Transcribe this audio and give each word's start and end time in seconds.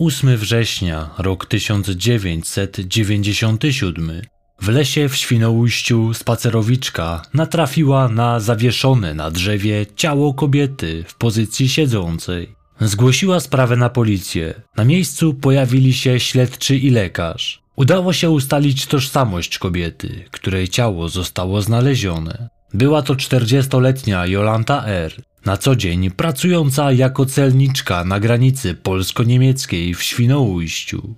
8 0.00 0.36
września, 0.36 1.10
rok 1.18 1.46
1997, 1.46 4.22
w 4.60 4.68
lesie 4.68 5.08
w 5.08 5.16
Świnoujściu 5.16 6.14
spacerowiczka 6.14 7.22
natrafiła 7.34 8.08
na 8.08 8.40
zawieszone 8.40 9.14
na 9.14 9.30
drzewie 9.30 9.86
ciało 9.96 10.34
kobiety 10.34 11.04
w 11.08 11.14
pozycji 11.14 11.68
siedzącej. 11.68 12.54
Zgłosiła 12.80 13.40
sprawę 13.40 13.76
na 13.76 13.90
policję. 13.90 14.62
Na 14.76 14.84
miejscu 14.84 15.34
pojawili 15.34 15.92
się 15.92 16.20
śledczy 16.20 16.76
i 16.76 16.90
lekarz. 16.90 17.62
Udało 17.76 18.12
się 18.12 18.30
ustalić 18.30 18.86
tożsamość 18.86 19.58
kobiety, 19.58 20.24
której 20.30 20.68
ciało 20.68 21.08
zostało 21.08 21.62
znalezione. 21.62 22.48
Była 22.74 23.02
to 23.02 23.14
40-letnia 23.14 24.26
Jolanta 24.26 24.86
R., 24.86 25.22
na 25.44 25.56
co 25.56 25.76
dzień 25.76 26.10
pracująca 26.10 26.92
jako 26.92 27.26
celniczka 27.26 28.04
na 28.04 28.20
granicy 28.20 28.74
polsko-niemieckiej 28.74 29.94
w 29.94 30.02
Świnoujściu. 30.02 31.14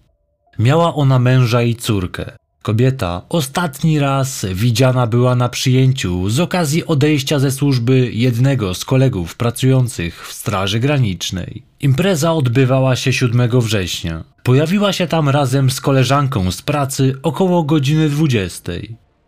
Miała 0.58 0.94
ona 0.94 1.18
męża 1.18 1.62
i 1.62 1.74
córkę. 1.74 2.32
Kobieta 2.62 3.22
ostatni 3.28 3.98
raz 3.98 4.46
widziana 4.54 5.06
była 5.06 5.34
na 5.34 5.48
przyjęciu 5.48 6.30
z 6.30 6.40
okazji 6.40 6.86
odejścia 6.86 7.38
ze 7.38 7.50
służby 7.50 8.10
jednego 8.12 8.74
z 8.74 8.84
kolegów 8.84 9.36
pracujących 9.36 10.26
w 10.28 10.32
Straży 10.32 10.80
Granicznej. 10.80 11.62
Impreza 11.80 12.32
odbywała 12.32 12.96
się 12.96 13.12
7 13.12 13.60
września. 13.60 14.24
Pojawiła 14.42 14.92
się 14.92 15.06
tam 15.06 15.28
razem 15.28 15.70
z 15.70 15.80
koleżanką 15.80 16.50
z 16.50 16.62
pracy 16.62 17.14
około 17.22 17.62
godziny 17.62 18.08
20. 18.08 18.72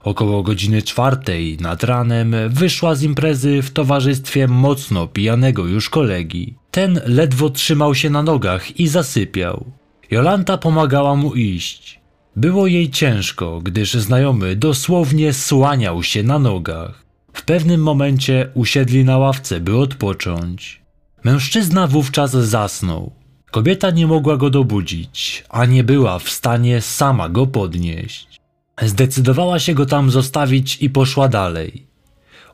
Około 0.05 0.43
godziny 0.43 0.83
czwartej 0.83 1.57
nad 1.61 1.85
ranem 1.85 2.35
wyszła 2.49 2.95
z 2.95 3.03
imprezy 3.03 3.63
w 3.63 3.71
towarzystwie 3.71 4.49
mocno 4.49 5.07
pijanego 5.07 5.67
już 5.67 5.91
kolegi. 5.91 6.55
Ten 6.71 7.01
ledwo 7.07 7.51
trzymał 7.51 7.95
się 7.95 8.11
na 8.11 8.23
nogach 8.23 8.81
i 8.81 8.89
zasypiał. 8.89 9.65
Jolanta 10.11 10.59
pomagała 10.59 11.17
mu 11.17 11.35
iść. 11.35 12.01
Było 12.37 12.67
jej 12.67 12.91
ciężko, 12.91 13.61
gdyż 13.61 13.95
znajomy 13.95 14.57
dosłownie 14.57 15.33
słaniał 15.33 16.03
się 16.03 16.23
na 16.23 16.39
nogach. 16.39 17.05
W 17.33 17.43
pewnym 17.43 17.83
momencie 17.83 18.49
usiedli 18.55 19.05
na 19.05 19.19
ławce, 19.19 19.61
by 19.61 19.77
odpocząć. 19.77 20.83
Mężczyzna 21.25 21.87
wówczas 21.87 22.31
zasnął. 22.31 23.13
Kobieta 23.51 23.91
nie 23.91 24.07
mogła 24.07 24.37
go 24.37 24.51
dobudzić, 24.51 25.45
a 25.49 25.65
nie 25.67 25.85
była 25.85 26.19
w 26.19 26.31
stanie 26.31 26.81
sama 26.81 27.29
go 27.29 27.47
podnieść. 27.47 28.44
Zdecydowała 28.83 29.59
się 29.59 29.75
go 29.75 29.87
tam 29.87 30.11
zostawić 30.11 30.83
i 30.83 30.91
poszła 30.91 31.29
dalej. 31.29 31.87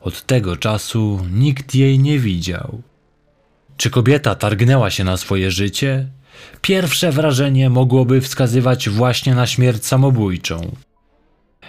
Od 0.01 0.25
tego 0.25 0.57
czasu 0.57 1.19
nikt 1.31 1.75
jej 1.75 1.99
nie 1.99 2.19
widział. 2.19 2.81
Czy 3.77 3.89
kobieta 3.89 4.35
targnęła 4.35 4.89
się 4.89 5.03
na 5.03 5.17
swoje 5.17 5.51
życie? 5.51 6.07
Pierwsze 6.61 7.11
wrażenie 7.11 7.69
mogłoby 7.69 8.21
wskazywać 8.21 8.89
właśnie 8.89 9.35
na 9.35 9.47
śmierć 9.47 9.85
samobójczą. 9.85 10.75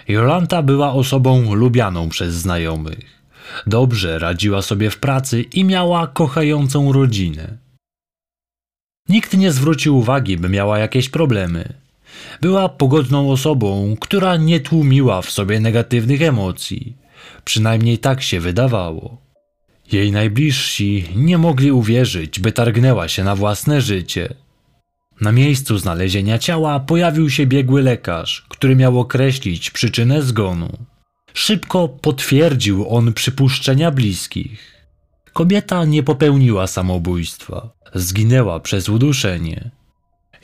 Jolanta 0.07 0.63
była 0.63 0.93
osobą 0.93 1.53
lubianą 1.55 2.09
przez 2.09 2.33
znajomych. 2.33 3.23
Dobrze 3.67 4.19
radziła 4.19 4.61
sobie 4.61 4.89
w 4.89 4.99
pracy 4.99 5.41
i 5.41 5.63
miała 5.63 6.07
kochającą 6.07 6.91
rodzinę. 6.91 7.57
Nikt 9.09 9.37
nie 9.37 9.51
zwrócił 9.51 9.97
uwagi, 9.97 10.37
by 10.37 10.49
miała 10.49 10.79
jakieś 10.79 11.09
problemy. 11.09 11.82
Była 12.41 12.69
pogodną 12.69 13.31
osobą, 13.31 13.95
która 13.99 14.37
nie 14.37 14.59
tłumiła 14.59 15.21
w 15.21 15.31
sobie 15.31 15.59
negatywnych 15.59 16.21
emocji. 16.21 16.97
Przynajmniej 17.45 17.97
tak 17.97 18.21
się 18.21 18.39
wydawało. 18.39 19.17
Jej 19.91 20.11
najbliżsi 20.11 21.05
nie 21.15 21.37
mogli 21.37 21.71
uwierzyć, 21.71 22.39
by 22.39 22.51
targnęła 22.51 23.07
się 23.07 23.23
na 23.23 23.35
własne 23.35 23.81
życie. 23.81 24.33
Na 25.21 25.31
miejscu 25.31 25.77
znalezienia 25.77 26.39
ciała 26.39 26.79
pojawił 26.79 27.29
się 27.29 27.45
biegły 27.45 27.81
lekarz, 27.81 28.45
który 28.49 28.75
miał 28.75 28.99
określić 28.99 29.69
przyczynę 29.69 30.21
zgonu. 30.21 30.77
Szybko 31.33 31.87
potwierdził 31.87 32.89
on 32.89 33.13
przypuszczenia 33.13 33.91
bliskich. 33.91 34.85
Kobieta 35.33 35.85
nie 35.85 36.03
popełniła 36.03 36.67
samobójstwa, 36.67 37.69
zginęła 37.93 38.59
przez 38.59 38.89
uduszenie. 38.89 39.71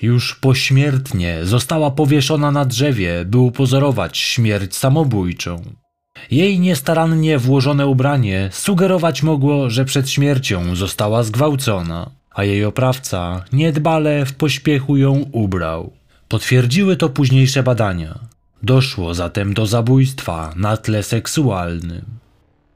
Już 0.02 0.36
pośmiertnie 0.36 1.40
została 1.44 1.92
powieszona 1.92 2.52
na 2.52 2.66
drzewie, 2.66 3.26
by 3.26 3.38
upozorować 3.38 4.18
śmierć 4.18 4.76
samobójczą. 4.76 5.62
Jej 6.32 6.60
niestarannie 6.60 7.38
włożone 7.38 7.88
ubranie 7.88 8.50
sugerować 8.52 9.24
mogło, 9.24 9.70
że 9.70 9.86
przed 9.86 10.10
śmiercią 10.10 10.76
została 10.76 11.24
zgwałcona 11.24 12.20
a 12.40 12.44
jej 12.44 12.66
oprawca 12.66 13.44
niedbale 13.54 14.26
w 14.26 14.34
pośpiechu 14.34 14.98
ją 14.98 15.26
ubrał. 15.32 15.92
Potwierdziły 16.28 16.96
to 16.96 17.10
późniejsze 17.10 17.64
badania. 17.64 18.20
Doszło 18.64 19.14
zatem 19.14 19.54
do 19.54 19.66
zabójstwa 19.66 20.54
na 20.56 20.78
tle 20.78 21.04
seksualnym. 21.04 22.06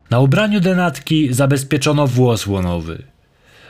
Na 0.10 0.20
ubraniu 0.20 0.60
denatki 0.60 1.34
zabezpieczono 1.34 2.08
włos 2.08 2.48
łonowy. 2.48 3.04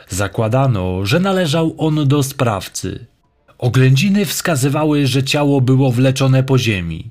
Zakładano, 0.08 1.06
że 1.06 1.20
należał 1.20 1.74
on 1.78 2.08
do 2.08 2.22
sprawcy. 2.22 3.06
Oględziny 3.64 4.24
wskazywały, 4.24 5.06
że 5.06 5.22
ciało 5.22 5.60
było 5.60 5.92
wleczone 5.92 6.42
po 6.42 6.58
ziemi. 6.58 7.10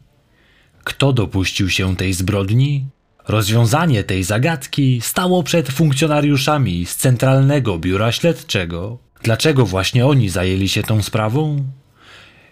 Kto 0.83 1.13
dopuścił 1.13 1.69
się 1.69 1.95
tej 1.95 2.13
zbrodni? 2.13 2.85
Rozwiązanie 3.27 4.03
tej 4.03 4.23
zagadki 4.23 5.01
stało 5.01 5.43
przed 5.43 5.69
funkcjonariuszami 5.69 6.85
z 6.85 6.95
Centralnego 6.95 7.79
Biura 7.79 8.11
Śledczego. 8.11 8.97
Dlaczego 9.23 9.65
właśnie 9.65 10.05
oni 10.05 10.29
zajęli 10.29 10.69
się 10.69 10.83
tą 10.83 11.01
sprawą? 11.01 11.63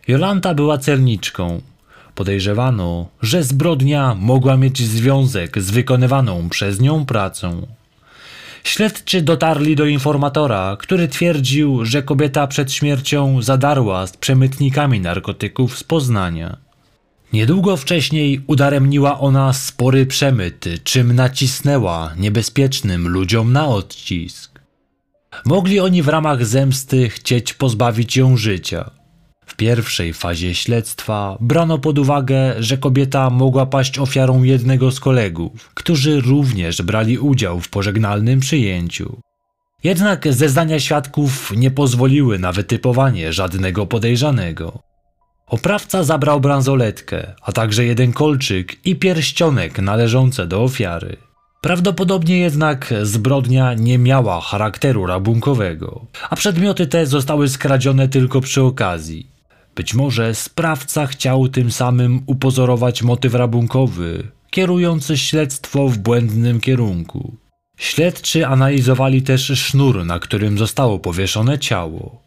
Jolanta 0.08 0.54
była 0.54 0.78
celniczką. 0.78 1.62
Podejrzewano, 2.16 3.08
że 3.22 3.44
zbrodnia 3.44 4.16
mogła 4.16 4.58
mieć 4.58 4.82
związek 4.82 5.62
z 5.62 5.72
wykonywaną 5.72 6.50
przez 6.50 6.80
nią 6.80 7.06
pracą. 7.06 7.68
Śledczy 8.64 9.22
dotarli 9.22 9.76
do 9.76 9.86
informatora, 9.86 10.78
który 10.80 11.08
twierdził, 11.08 11.86
że 11.86 12.04
kobieta 12.04 12.48
przed 12.48 12.72
śmiercią 12.74 13.42
zadarła 13.42 14.08
z 14.08 14.18
przemytnikami 14.18 15.00
narkotyków 15.00 15.78
z 15.78 15.84
Poznania. 15.84 16.58
Niedługo 17.34 17.78
wcześniej 17.78 18.42
udaremniła 18.48 19.20
ona 19.20 19.54
spory 19.54 20.06
przemyt, 20.06 20.66
czym 20.84 21.16
nacisnęła 21.16 22.14
niebezpiecznym 22.18 23.08
ludziom 23.08 23.54
na 23.54 23.68
odcisk. 23.68 24.62
Mogli 25.46 25.80
oni 25.80 26.02
w 26.02 26.08
ramach 26.08 26.46
zemsty 26.46 27.10
chcieć 27.10 27.54
pozbawić 27.54 28.18
ją 28.18 28.38
życia. 28.38 29.01
Pierwszej 29.62 30.14
fazie 30.14 30.56
śledztwa 30.56 31.38
brano 31.40 31.78
pod 31.78 32.00
uwagę, 32.00 32.56
że 32.60 32.78
kobieta 32.78 33.30
mogła 33.30 33.66
paść 33.66 34.00
ofiarą 34.00 34.44
jednego 34.44 34.92
z 34.92 35.00
kolegów, 35.00 35.72
którzy 35.74 36.22
również 36.22 36.82
brali 36.82 37.18
udział 37.18 37.60
w 37.60 37.70
pożegnalnym 37.70 38.40
przyjęciu. 38.40 39.20
Jednak 39.84 40.34
zeznania 40.34 40.80
świadków 40.80 41.52
nie 41.58 41.72
pozwoliły 41.72 42.40
na 42.40 42.52
wytypowanie 42.52 43.34
żadnego 43.34 43.86
podejrzanego. 43.86 44.80
Oprawca 45.48 46.04
zabrał 46.04 46.40
bransoletkę, 46.40 47.34
a 47.42 47.52
także 47.52 47.86
jeden 47.86 48.14
kolczyk 48.14 48.86
i 48.86 48.96
pierścionek 48.96 49.80
należące 49.80 50.48
do 50.48 50.64
ofiary. 50.64 51.18
Prawdopodobnie 51.62 52.38
jednak 52.38 52.94
zbrodnia 53.04 53.74
nie 53.74 53.98
miała 53.98 54.42
charakteru 54.42 55.06
rabunkowego, 55.06 56.06
a 56.30 56.36
przedmioty 56.36 56.88
te 56.88 57.06
zostały 57.06 57.50
skradzione 57.50 58.08
tylko 58.08 58.42
przy 58.42 58.62
okazji. 58.62 59.31
Być 59.76 59.94
może 59.94 60.36
sprawca 60.36 61.08
chciał 61.08 61.48
tym 61.48 61.72
samym 61.72 62.24
upozorować 62.26 63.04
motyw 63.04 63.34
rabunkowy, 63.34 64.28
kierujący 64.50 65.18
śledztwo 65.18 65.88
w 65.88 65.98
błędnym 65.98 66.60
kierunku. 66.60 67.36
Śledczy 67.78 68.48
analizowali 68.48 69.22
też 69.22 69.42
sznur, 69.42 70.06
na 70.06 70.20
którym 70.20 70.58
zostało 70.58 71.00
powieszone 71.00 71.60
ciało. 71.60 72.22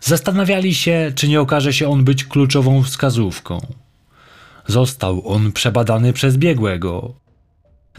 Zastanawiali 0.00 0.74
się, 0.74 1.12
czy 1.14 1.28
nie 1.28 1.40
okaże 1.40 1.72
się 1.72 1.88
on 1.88 2.04
być 2.04 2.24
kluczową 2.24 2.82
wskazówką. 2.82 3.66
Został 4.66 5.28
on 5.28 5.52
przebadany 5.52 6.12
przez 6.12 6.36
biegłego. 6.36 7.14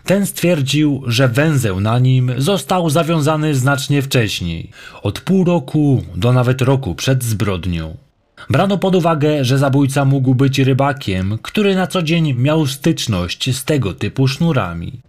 Ten 0.03 0.25
stwierdził, 0.25 1.03
że 1.07 1.27
węzeł 1.27 1.79
na 1.79 1.99
nim 1.99 2.31
został 2.37 2.89
zawiązany 2.89 3.55
znacznie 3.55 4.01
wcześniej, 4.01 4.71
od 5.03 5.19
pół 5.21 5.43
roku 5.43 6.03
do 6.15 6.33
nawet 6.33 6.61
roku 6.61 6.95
przed 6.95 7.23
zbrodnią. 7.23 8.06
Brano 8.49 8.77
pod 8.77 8.95
uwagę, 8.95 9.45
że 9.45 9.57
zabójca 9.57 10.05
mógł 10.05 10.35
być 10.35 10.59
rybakiem, 10.59 11.37
który 11.41 11.75
na 11.75 11.87
co 11.87 12.03
dzień 12.03 12.33
miał 12.33 12.67
styczność 12.67 13.55
z 13.55 13.65
tego 13.65 13.93
typu 13.93 14.27
sznurami. 14.27 15.01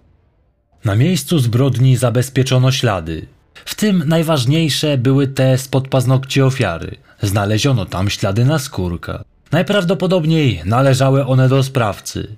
Na 0.84 0.94
miejscu 0.94 1.38
zbrodni 1.38 1.96
zabezpieczono 1.96 2.72
ślady, 2.72 3.26
w 3.64 3.74
tym 3.74 4.02
najważniejsze 4.06 4.98
były 4.98 5.28
te 5.28 5.58
spod 5.58 5.88
paznokci 5.88 6.42
ofiary. 6.42 6.96
Znaleziono 7.22 7.86
tam 7.86 8.10
ślady 8.10 8.44
na 8.44 8.58
skórka. 8.58 9.24
Najprawdopodobniej 9.52 10.62
należały 10.64 11.26
one 11.26 11.48
do 11.48 11.62
sprawcy. 11.62 12.36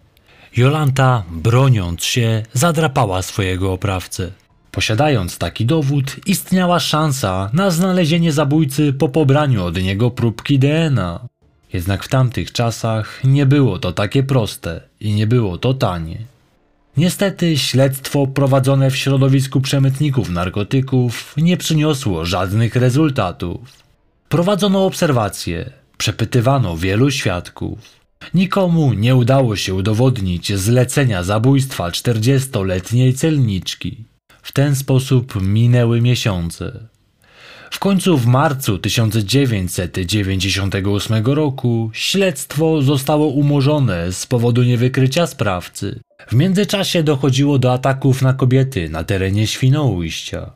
Jolanta, 0.56 1.22
broniąc 1.30 2.04
się, 2.04 2.42
zadrapała 2.52 3.22
swojego 3.22 3.72
oprawcę. 3.72 4.30
Posiadając 4.70 5.38
taki 5.38 5.66
dowód, 5.66 6.16
istniała 6.26 6.80
szansa 6.80 7.50
na 7.52 7.70
znalezienie 7.70 8.32
zabójcy 8.32 8.92
po 8.92 9.08
pobraniu 9.08 9.64
od 9.64 9.82
niego 9.82 10.10
próbki 10.10 10.58
DNA. 10.58 11.28
Jednak 11.72 12.04
w 12.04 12.08
tamtych 12.08 12.52
czasach 12.52 13.20
nie 13.24 13.46
było 13.46 13.78
to 13.78 13.92
takie 13.92 14.22
proste 14.22 14.80
i 15.00 15.12
nie 15.12 15.26
było 15.26 15.58
to 15.58 15.74
tanie. 15.74 16.18
Niestety 16.96 17.58
śledztwo 17.58 18.26
prowadzone 18.26 18.90
w 18.90 18.96
środowisku 18.96 19.60
przemytników 19.60 20.30
narkotyków 20.30 21.34
nie 21.36 21.56
przyniosło 21.56 22.24
żadnych 22.24 22.76
rezultatów. 22.76 23.60
Prowadzono 24.28 24.84
obserwacje, 24.86 25.70
przepytywano 25.98 26.76
wielu 26.76 27.10
świadków. 27.10 27.78
Nikomu 28.34 28.92
nie 28.92 29.16
udało 29.16 29.56
się 29.56 29.74
udowodnić 29.74 30.58
zlecenia 30.58 31.22
zabójstwa 31.22 31.90
40-letniej 31.90 33.14
celniczki. 33.14 34.09
W 34.42 34.52
ten 34.52 34.76
sposób 34.76 35.42
minęły 35.42 36.00
miesiące. 36.00 36.88
W 37.70 37.78
końcu 37.78 38.18
w 38.18 38.26
marcu 38.26 38.78
1998 38.78 41.26
roku 41.26 41.90
śledztwo 41.92 42.82
zostało 42.82 43.26
umorzone 43.26 44.12
z 44.12 44.26
powodu 44.26 44.62
niewykrycia 44.62 45.26
sprawcy. 45.26 46.00
W 46.28 46.34
międzyczasie 46.34 47.02
dochodziło 47.02 47.58
do 47.58 47.72
ataków 47.72 48.22
na 48.22 48.32
kobiety 48.32 48.88
na 48.88 49.04
terenie 49.04 49.46
Świnoujścia. 49.46 50.50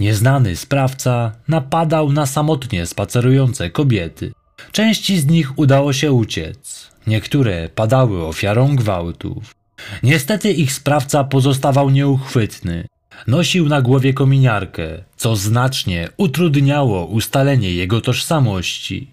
Nieznany 0.00 0.56
sprawca 0.56 1.32
napadał 1.48 2.12
na 2.12 2.26
samotnie 2.26 2.86
spacerujące 2.86 3.70
kobiety. 3.70 4.32
Części 4.72 5.20
z 5.20 5.26
nich 5.26 5.58
udało 5.58 5.92
się 5.92 6.12
uciec, 6.12 6.90
niektóre 7.06 7.68
padały 7.68 8.26
ofiarą 8.26 8.76
gwałtów. 8.76 9.54
Niestety 10.02 10.52
ich 10.52 10.72
sprawca 10.72 11.24
pozostawał 11.24 11.90
nieuchwytny. 11.90 12.86
Nosił 13.26 13.68
na 13.68 13.82
głowie 13.82 14.12
kominiarkę, 14.12 15.04
co 15.16 15.36
znacznie 15.36 16.08
utrudniało 16.16 17.06
ustalenie 17.06 17.74
jego 17.74 18.00
tożsamości. 18.00 19.10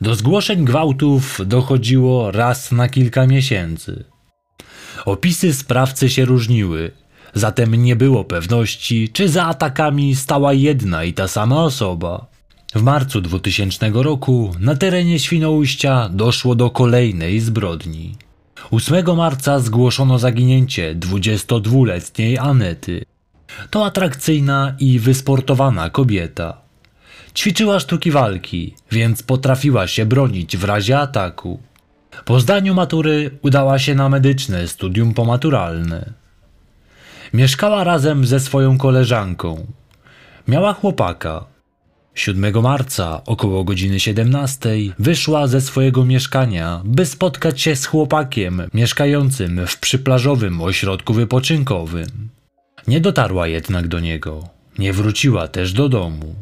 Do 0.00 0.14
zgłoszeń 0.14 0.64
gwałtów 0.64 1.40
dochodziło 1.46 2.30
raz 2.30 2.72
na 2.72 2.88
kilka 2.88 3.26
miesięcy. 3.26 4.04
Opisy 5.04 5.54
sprawcy 5.54 6.10
się 6.10 6.24
różniły, 6.24 6.90
zatem 7.34 7.74
nie 7.74 7.96
było 7.96 8.24
pewności, 8.24 9.08
czy 9.08 9.28
za 9.28 9.46
atakami 9.46 10.16
stała 10.16 10.52
jedna 10.52 11.04
i 11.04 11.12
ta 11.12 11.28
sama 11.28 11.62
osoba. 11.64 12.26
W 12.74 12.82
marcu 12.82 13.20
2000 13.20 13.90
roku 13.94 14.54
na 14.60 14.76
terenie 14.76 15.18
Świnoujścia 15.18 16.08
doszło 16.08 16.54
do 16.54 16.70
kolejnej 16.70 17.40
zbrodni. 17.40 18.16
8 18.70 19.16
marca 19.16 19.58
zgłoszono 19.58 20.18
zaginięcie 20.18 20.94
22-letniej 20.94 22.38
Anety. 22.38 23.04
To 23.70 23.86
atrakcyjna 23.86 24.74
i 24.78 24.98
wysportowana 24.98 25.90
kobieta. 25.90 26.60
Ćwiczyła 27.34 27.80
sztuki 27.80 28.10
walki, 28.10 28.74
więc 28.92 29.22
potrafiła 29.22 29.86
się 29.86 30.06
bronić 30.06 30.56
w 30.56 30.64
razie 30.64 30.98
ataku. 30.98 31.60
Po 32.24 32.40
zdaniu 32.40 32.74
matury 32.74 33.30
udała 33.42 33.78
się 33.78 33.94
na 33.94 34.08
medyczne 34.08 34.68
studium 34.68 35.14
pomaturalne. 35.14 36.12
Mieszkała 37.32 37.84
razem 37.84 38.26
ze 38.26 38.40
swoją 38.40 38.78
koleżanką. 38.78 39.66
Miała 40.48 40.72
chłopaka. 40.72 41.44
7 42.20 42.62
marca 42.62 43.24
około 43.26 43.64
godziny 43.64 44.00
17 44.00 44.70
wyszła 44.98 45.46
ze 45.46 45.60
swojego 45.60 46.04
mieszkania, 46.04 46.82
by 46.84 47.06
spotkać 47.06 47.60
się 47.60 47.76
z 47.76 47.86
chłopakiem 47.86 48.62
mieszkającym 48.74 49.66
w 49.66 49.78
przyplażowym 49.78 50.60
ośrodku 50.60 51.14
wypoczynkowym. 51.14 52.28
Nie 52.88 53.00
dotarła 53.00 53.48
jednak 53.48 53.88
do 53.88 54.00
niego. 54.00 54.48
Nie 54.78 54.92
wróciła 54.92 55.48
też 55.48 55.72
do 55.72 55.88
domu. 55.88 56.34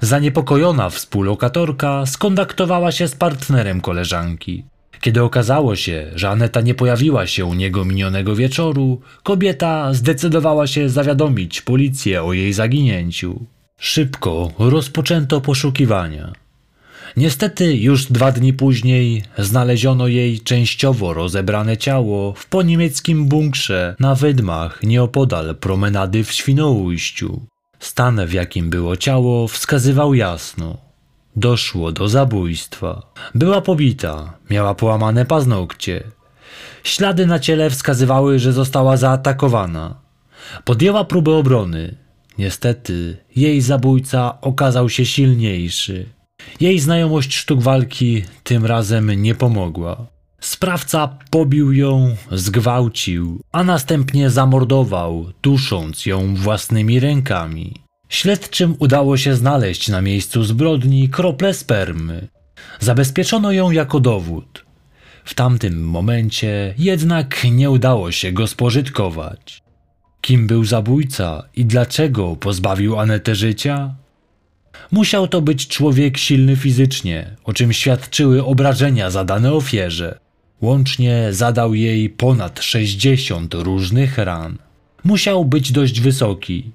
Zaniepokojona 0.00 0.90
współlokatorka 0.90 2.06
skontaktowała 2.06 2.92
się 2.92 3.08
z 3.08 3.14
partnerem 3.14 3.80
koleżanki. 3.80 4.64
Kiedy 5.00 5.22
okazało 5.22 5.76
się, 5.76 6.10
że 6.14 6.30
Aneta 6.30 6.60
nie 6.60 6.74
pojawiła 6.74 7.26
się 7.26 7.44
u 7.44 7.54
niego 7.54 7.84
minionego 7.84 8.36
wieczoru, 8.36 9.00
kobieta 9.22 9.94
zdecydowała 9.94 10.66
się 10.66 10.88
zawiadomić 10.88 11.62
policję 11.62 12.22
o 12.22 12.32
jej 12.32 12.52
zaginięciu. 12.52 13.46
Szybko 13.80 14.50
rozpoczęto 14.58 15.40
poszukiwania. 15.40 16.32
Niestety 17.16 17.76
już 17.76 18.06
dwa 18.06 18.32
dni 18.32 18.52
później 18.52 19.22
znaleziono 19.38 20.08
jej 20.08 20.40
częściowo 20.40 21.14
rozebrane 21.14 21.76
ciało 21.76 22.32
w 22.32 22.46
poniemieckim 22.46 23.26
bunkrze 23.28 23.96
na 24.00 24.14
wydmach 24.14 24.82
nieopodal 24.82 25.56
promenady 25.56 26.24
w 26.24 26.32
Świnoujściu. 26.32 27.40
Stan 27.78 28.26
w 28.26 28.32
jakim 28.32 28.70
było 28.70 28.96
ciało 28.96 29.48
wskazywał 29.48 30.14
jasno. 30.14 30.76
Doszło 31.36 31.92
do 31.92 32.08
zabójstwa. 32.08 33.12
Była 33.34 33.60
pobita, 33.60 34.32
miała 34.50 34.74
połamane 34.74 35.24
paznokcie. 35.24 36.04
Ślady 36.84 37.26
na 37.26 37.38
ciele 37.38 37.70
wskazywały, 37.70 38.38
że 38.38 38.52
została 38.52 38.96
zaatakowana. 38.96 39.94
Podjęła 40.64 41.04
próbę 41.04 41.34
obrony. 41.34 42.05
Niestety, 42.38 43.16
jej 43.36 43.60
zabójca 43.60 44.40
okazał 44.40 44.88
się 44.88 45.06
silniejszy. 45.06 46.06
Jej 46.60 46.78
znajomość 46.78 47.34
sztuk 47.34 47.62
walki 47.62 48.24
tym 48.42 48.66
razem 48.66 49.22
nie 49.22 49.34
pomogła. 49.34 50.06
Sprawca 50.40 51.18
pobił 51.30 51.72
ją, 51.72 52.16
zgwałcił, 52.32 53.40
a 53.52 53.64
następnie 53.64 54.30
zamordował, 54.30 55.26
dusząc 55.42 56.06
ją 56.06 56.34
własnymi 56.34 57.00
rękami. 57.00 57.74
Śledczym 58.08 58.76
udało 58.78 59.16
się 59.16 59.34
znaleźć 59.34 59.88
na 59.88 60.02
miejscu 60.02 60.44
zbrodni 60.44 61.08
krople 61.08 61.54
spermy. 61.54 62.28
Zabezpieczono 62.80 63.52
ją 63.52 63.70
jako 63.70 64.00
dowód. 64.00 64.64
W 65.24 65.34
tamtym 65.34 65.84
momencie 65.84 66.74
jednak 66.78 67.44
nie 67.44 67.70
udało 67.70 68.12
się 68.12 68.32
go 68.32 68.46
spożytkować. 68.46 69.65
Kim 70.26 70.46
był 70.46 70.64
zabójca 70.64 71.48
i 71.56 71.64
dlaczego 71.64 72.36
pozbawił 72.36 72.98
Anetę 72.98 73.34
życia? 73.34 73.94
Musiał 74.92 75.28
to 75.28 75.40
być 75.40 75.68
człowiek 75.68 76.18
silny 76.18 76.56
fizycznie, 76.56 77.36
o 77.44 77.52
czym 77.52 77.72
świadczyły 77.72 78.44
obrażenia 78.44 79.10
zadane 79.10 79.52
ofierze. 79.52 80.18
Łącznie 80.60 81.28
zadał 81.30 81.74
jej 81.74 82.10
ponad 82.10 82.62
60 82.62 83.54
różnych 83.54 84.18
ran. 84.18 84.58
Musiał 85.04 85.44
być 85.44 85.72
dość 85.72 86.00
wysoki. 86.00 86.70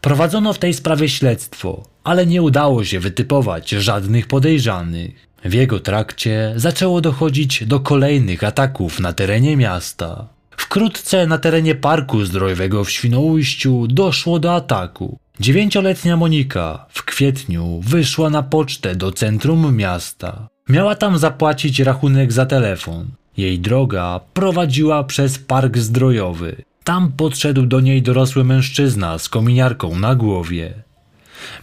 Prowadzono 0.00 0.52
w 0.52 0.58
tej 0.58 0.74
sprawie 0.74 1.08
śledztwo, 1.08 1.82
ale 2.04 2.26
nie 2.26 2.42
udało 2.42 2.84
się 2.84 3.00
wytypować 3.00 3.70
żadnych 3.70 4.26
podejrzanych. 4.26 5.28
W 5.44 5.52
jego 5.52 5.80
trakcie 5.80 6.52
zaczęło 6.56 7.00
dochodzić 7.00 7.64
do 7.64 7.80
kolejnych 7.80 8.44
ataków 8.44 9.00
na 9.00 9.12
terenie 9.12 9.56
miasta. 9.56 10.31
Wkrótce 10.72 11.26
na 11.26 11.38
terenie 11.38 11.74
parku 11.74 12.24
zdrojowego 12.24 12.84
w 12.84 12.90
Świnoujściu 12.90 13.86
doszło 13.86 14.38
do 14.38 14.54
ataku. 14.54 15.18
Dziewięcioletnia 15.40 16.16
Monika 16.16 16.86
w 16.88 17.04
kwietniu 17.04 17.80
wyszła 17.84 18.30
na 18.30 18.42
pocztę 18.42 18.96
do 18.96 19.12
centrum 19.12 19.76
miasta. 19.76 20.48
Miała 20.68 20.94
tam 20.94 21.18
zapłacić 21.18 21.80
rachunek 21.80 22.32
za 22.32 22.46
telefon. 22.46 23.08
Jej 23.36 23.58
droga 23.58 24.20
prowadziła 24.34 25.04
przez 25.04 25.38
park 25.38 25.78
zdrojowy. 25.78 26.62
Tam 26.84 27.12
podszedł 27.12 27.66
do 27.66 27.80
niej 27.80 28.02
dorosły 28.02 28.44
mężczyzna 28.44 29.18
z 29.18 29.28
kominiarką 29.28 29.98
na 29.98 30.14
głowie. 30.14 30.74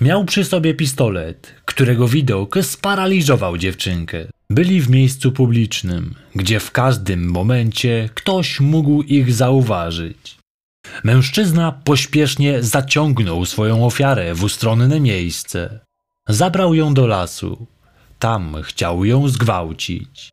Miał 0.01 0.25
przy 0.25 0.46
sobie 0.46 0.74
pistolet, 0.74 1.54
którego 1.66 2.08
widok 2.08 2.56
sparaliżował 2.62 3.58
dziewczynkę. 3.58 4.28
Byli 4.51 4.82
w 4.82 4.89
miejscu 4.89 5.32
publicznym, 5.32 6.15
gdzie 6.36 6.60
w 6.60 6.72
każdym 6.72 7.32
momencie 7.32 8.10
ktoś 8.13 8.60
mógł 8.60 9.01
ich 9.01 9.34
zauważyć. 9.34 10.38
Mężczyzna 11.03 11.72
pośpiesznie 11.72 12.63
zaciągnął 12.63 13.46
swoją 13.46 13.86
ofiarę 13.86 14.34
w 14.34 14.44
ustronne 14.44 15.00
miejsce. 15.00 15.79
Zabrał 16.27 16.74
ją 16.74 16.94
do 16.94 17.08
lasu. 17.08 17.68
Tam 18.20 18.56
chciał 18.63 19.06
ją 19.06 19.27
zgwałcić. 19.27 20.29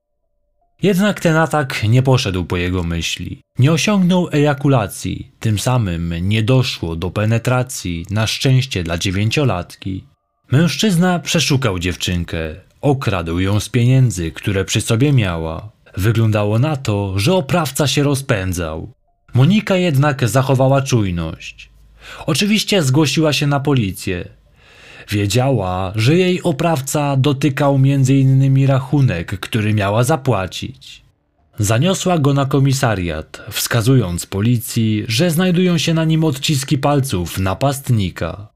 Jednak 0.82 1.20
ten 1.20 1.36
atak 1.36 1.82
nie 1.88 2.02
poszedł 2.02 2.44
po 2.44 2.56
jego 2.56 2.82
myśli. 2.82 3.40
Nie 3.58 3.72
osiągnął 3.72 4.28
ejakulacji, 4.32 5.30
tym 5.40 5.58
samym 5.58 6.28
nie 6.28 6.42
doszło 6.42 6.96
do 6.96 7.10
penetracji, 7.10 8.06
na 8.10 8.26
szczęście 8.26 8.82
dla 8.82 8.98
dziewięciolatki. 8.98 10.04
Mężczyzna 10.52 11.18
przeszukał 11.18 11.78
dziewczynkę, 11.78 12.65
okradł 12.80 13.38
ją 13.38 13.60
z 13.60 13.68
pieniędzy, 13.68 14.32
które 14.32 14.64
przy 14.64 14.80
sobie 14.80 15.12
miała. 15.12 15.70
Wyglądało 15.96 16.58
na 16.58 16.76
to, 16.76 17.18
że 17.18 17.34
oprawca 17.34 17.86
się 17.86 18.02
rozpędzał. 18.02 18.92
Monika 19.34 19.76
jednak 19.76 20.28
zachowała 20.28 20.82
czujność. 20.82 21.70
Oczywiście 22.26 22.82
zgłosiła 22.82 23.32
się 23.32 23.46
na 23.46 23.60
policję. 23.60 24.28
Wiedziała, 25.08 25.92
że 25.96 26.16
jej 26.16 26.42
oprawca 26.42 27.16
dotykał 27.16 27.74
m.in. 27.74 28.66
rachunek, 28.66 29.40
który 29.40 29.74
miała 29.74 30.04
zapłacić. 30.04 31.02
Zaniosła 31.58 32.18
go 32.18 32.34
na 32.34 32.46
komisariat, 32.46 33.42
wskazując 33.50 34.26
policji, 34.26 35.04
że 35.08 35.30
znajdują 35.30 35.78
się 35.78 35.94
na 35.94 36.04
nim 36.04 36.24
odciski 36.24 36.78
palców 36.78 37.38
napastnika. 37.38 38.55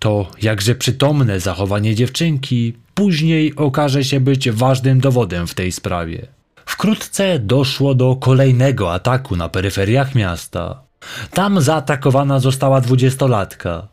To 0.00 0.26
jakże 0.42 0.74
przytomne 0.74 1.40
zachowanie 1.40 1.94
dziewczynki 1.94 2.74
później 2.94 3.56
okaże 3.56 4.04
się 4.04 4.20
być 4.20 4.50
ważnym 4.50 5.00
dowodem 5.00 5.46
w 5.46 5.54
tej 5.54 5.72
sprawie. 5.72 6.26
Wkrótce 6.66 7.38
doszło 7.38 7.94
do 7.94 8.16
kolejnego 8.16 8.94
ataku 8.94 9.36
na 9.36 9.48
peryferiach 9.48 10.14
miasta. 10.14 10.82
Tam 11.30 11.60
zaatakowana 11.60 12.40
została 12.40 12.80
dwudziestolatka. 12.80 13.88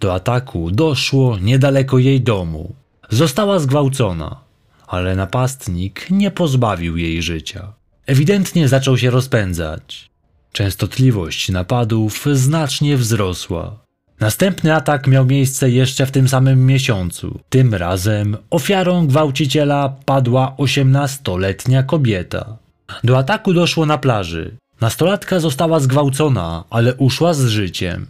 Do 0.00 0.14
ataku 0.14 0.70
doszło 0.70 1.38
niedaleko 1.38 1.98
jej 1.98 2.20
domu. 2.20 2.74
Została 3.10 3.58
zgwałcona, 3.58 4.40
ale 4.86 5.16
napastnik 5.16 6.10
nie 6.10 6.30
pozbawił 6.30 6.96
jej 6.96 7.22
życia. 7.22 7.72
Ewidentnie 8.06 8.68
zaczął 8.68 8.98
się 8.98 9.10
rozpędzać. 9.10 10.10
Częstotliwość 10.52 11.48
napadów 11.48 12.26
znacznie 12.32 12.96
wzrosła. 12.96 13.89
Następny 14.20 14.74
atak 14.74 15.06
miał 15.06 15.26
miejsce 15.26 15.70
jeszcze 15.70 16.06
w 16.06 16.10
tym 16.10 16.28
samym 16.28 16.66
miesiącu. 16.66 17.40
Tym 17.48 17.74
razem 17.74 18.36
ofiarą 18.50 19.06
gwałciciela 19.06 19.94
padła 20.04 20.54
18-letnia 20.58 21.82
kobieta. 21.82 22.56
Do 23.04 23.18
ataku 23.18 23.52
doszło 23.54 23.86
na 23.86 23.98
plaży. 23.98 24.56
Nastolatka 24.80 25.40
została 25.40 25.80
zgwałcona, 25.80 26.64
ale 26.70 26.94
uszła 26.94 27.34
z 27.34 27.46
życiem. 27.46 28.06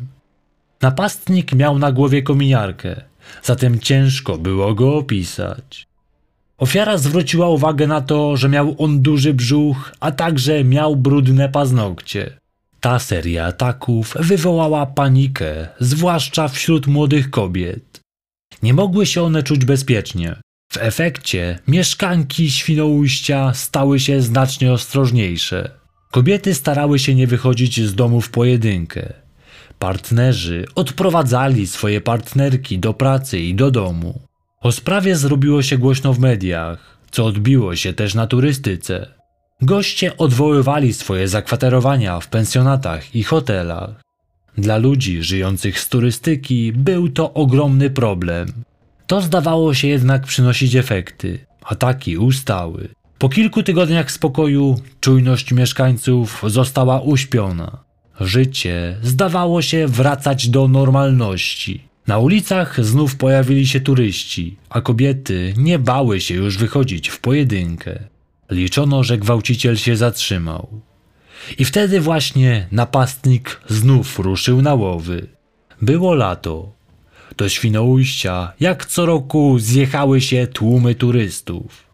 Napastnik 0.83 1.53
miał 1.53 1.79
na 1.79 1.93
głowie 1.93 2.23
kominiarkę, 2.23 3.01
zatem 3.43 3.79
ciężko 3.79 4.39
było 4.39 4.75
go 4.75 4.95
opisać. 4.95 5.87
Ofiara 6.59 6.99
zwróciła 6.99 7.49
uwagę 7.49 7.87
na 7.87 8.01
to, 8.01 8.37
że 8.37 8.49
miał 8.49 8.75
on 8.79 9.03
duży 9.03 9.35
brzuch, 9.35 9.93
a 10.01 10.13
także 10.13 10.65
miał 10.65 10.97
brudne 10.97 11.49
paznokcie. 11.49 12.40
Ta 12.81 12.99
seria 12.99 13.47
ataków 13.47 14.15
wywołała 14.21 14.87
panikę, 14.87 15.69
zwłaszcza 15.81 16.49
wśród 16.49 16.87
młodych 16.87 17.31
kobiet. 17.31 18.01
Nie 18.63 18.75
mogły 18.75 19.07
się 19.07 19.23
one 19.23 19.43
czuć 19.43 19.65
bezpiecznie. 19.65 20.37
W 20.73 20.77
efekcie 20.77 21.59
mieszkanki 21.69 22.51
Świnoujścia 22.51 23.55
stały 23.55 24.01
się 24.01 24.23
znacznie 24.23 24.73
ostrożniejsze. 24.73 25.71
Kobiety 26.11 26.55
starały 26.55 26.99
się 26.99 27.15
nie 27.15 27.27
wychodzić 27.27 27.81
z 27.81 27.95
domu 27.95 28.21
w 28.21 28.31
pojedynkę. 28.31 29.13
Partnerzy 29.79 30.65
odprowadzali 30.75 31.67
swoje 31.67 32.01
partnerki 32.01 32.79
do 32.79 32.95
pracy 32.95 33.39
i 33.39 33.55
do 33.55 33.71
domu. 33.71 34.21
O 34.61 34.73
sprawie 34.73 35.17
zrobiło 35.17 35.63
się 35.63 35.79
głośno 35.79 36.13
w 36.13 36.19
mediach, 36.19 36.99
co 37.11 37.25
odbiło 37.27 37.77
się 37.77 37.93
też 37.93 38.15
na 38.15 38.27
turystyce. 38.27 39.20
Goście 39.63 40.17
odwoływali 40.17 40.93
swoje 40.95 41.29
zakwaterowania 41.29 42.21
w 42.21 42.29
pensjonatach 42.29 43.15
i 43.15 43.23
hotelach. 43.23 43.91
Dla 44.59 44.77
ludzi 44.77 45.23
żyjących 45.23 45.81
z 45.81 45.89
turystyki 45.89 46.73
był 46.73 47.09
to 47.09 47.35
ogromny 47.35 47.91
problem. 47.91 48.53
To 49.07 49.21
zdawało 49.21 49.75
się 49.75 49.89
jednak 49.89 50.23
przynosić 50.27 50.77
efekty. 50.77 51.39
Ataki 51.63 52.19
ustały. 52.19 52.89
Po 53.19 53.29
kilku 53.29 53.63
tygodniach 53.63 54.11
spokoju 54.11 54.81
czujność 55.01 55.53
mieszkańców 55.53 56.43
została 56.47 57.01
uśpiona. 57.01 57.85
Życie 58.21 58.97
zdawało 59.03 59.63
się 59.63 59.87
wracać 59.89 60.49
do 60.49 60.69
normalności. 60.69 61.85
Na 62.07 62.19
ulicach 62.19 62.85
znów 62.85 63.17
pojawili 63.17 63.67
się 63.67 63.81
turyści, 63.81 64.57
a 64.71 64.81
kobiety 64.81 65.55
nie 65.57 65.79
bały 65.79 66.21
się 66.21 66.35
już 66.35 66.59
wychodzić 66.59 67.09
w 67.09 67.21
pojedynkę. 67.21 67.99
Liczono, 68.51 69.05
że 69.05 69.19
gwałciciel 69.19 69.77
się 69.77 69.97
zatrzymał. 69.97 70.81
I 71.59 71.65
wtedy 71.65 72.01
właśnie 72.01 72.67
napastnik 72.73 73.61
znów 73.69 74.19
ruszył 74.19 74.63
na 74.63 74.75
łowy. 74.75 75.27
Było 75.83 76.15
lato. 76.15 76.73
Do 77.37 77.49
Świnoujścia, 77.49 78.53
jak 78.61 78.87
co 78.87 79.07
roku, 79.07 79.59
zjechały 79.59 80.21
się 80.21 80.47
tłumy 80.47 80.95
turystów. 80.95 81.91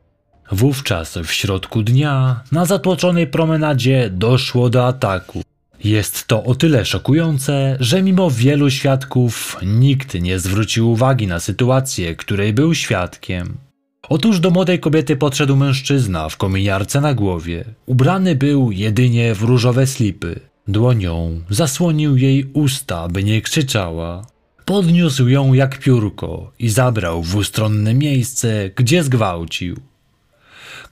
Wówczas 0.53 1.19
w 1.25 1.33
środku 1.33 1.83
dnia 1.83 2.41
na 2.53 2.65
zatłoczonej 2.65 3.27
promenadzie 3.27 4.11
doszło 4.11 4.71
do 4.71 4.87
ataku. 4.87 5.43
Jest 5.85 6.27
to 6.27 6.45
o 6.45 6.55
tyle 6.55 6.85
szokujące, 6.85 7.77
że 7.81 8.03
mimo 8.03 8.31
wielu 8.31 8.71
świadków 8.71 9.57
nikt 9.63 10.15
nie 10.15 10.39
zwrócił 10.39 10.91
uwagi 10.91 11.27
na 11.27 11.41
sytuację, 11.41 12.17
której 12.17 12.53
był 12.53 12.75
świadkiem. 12.75 13.66
Otóż 14.09 14.41
do 14.41 14.51
młodej 14.51 14.81
kobiety 14.81 15.17
podszedł 15.17 15.57
mężczyzna 15.57 16.29
w 16.29 16.37
kominiarce 16.37 17.01
na 17.01 17.15
głowie. 17.15 17.65
Ubrany 17.87 18.35
był 18.35 18.73
jedynie 18.73 19.35
w 19.35 19.43
różowe 19.43 19.87
slipy. 19.87 20.41
Dłonią 20.69 21.41
zasłonił 21.51 22.17
jej 22.17 22.45
usta, 22.53 23.09
by 23.09 23.25
nie 23.25 23.43
krzyczała. 23.43 24.27
Podniósł 24.65 25.29
ją 25.29 25.53
jak 25.53 25.79
piórko 25.79 26.53
i 26.59 26.69
zabrał 26.69 27.23
w 27.23 27.37
ustronne 27.37 27.95
miejsce, 27.95 28.71
gdzie 28.77 29.05
zgwałcił. 29.05 29.77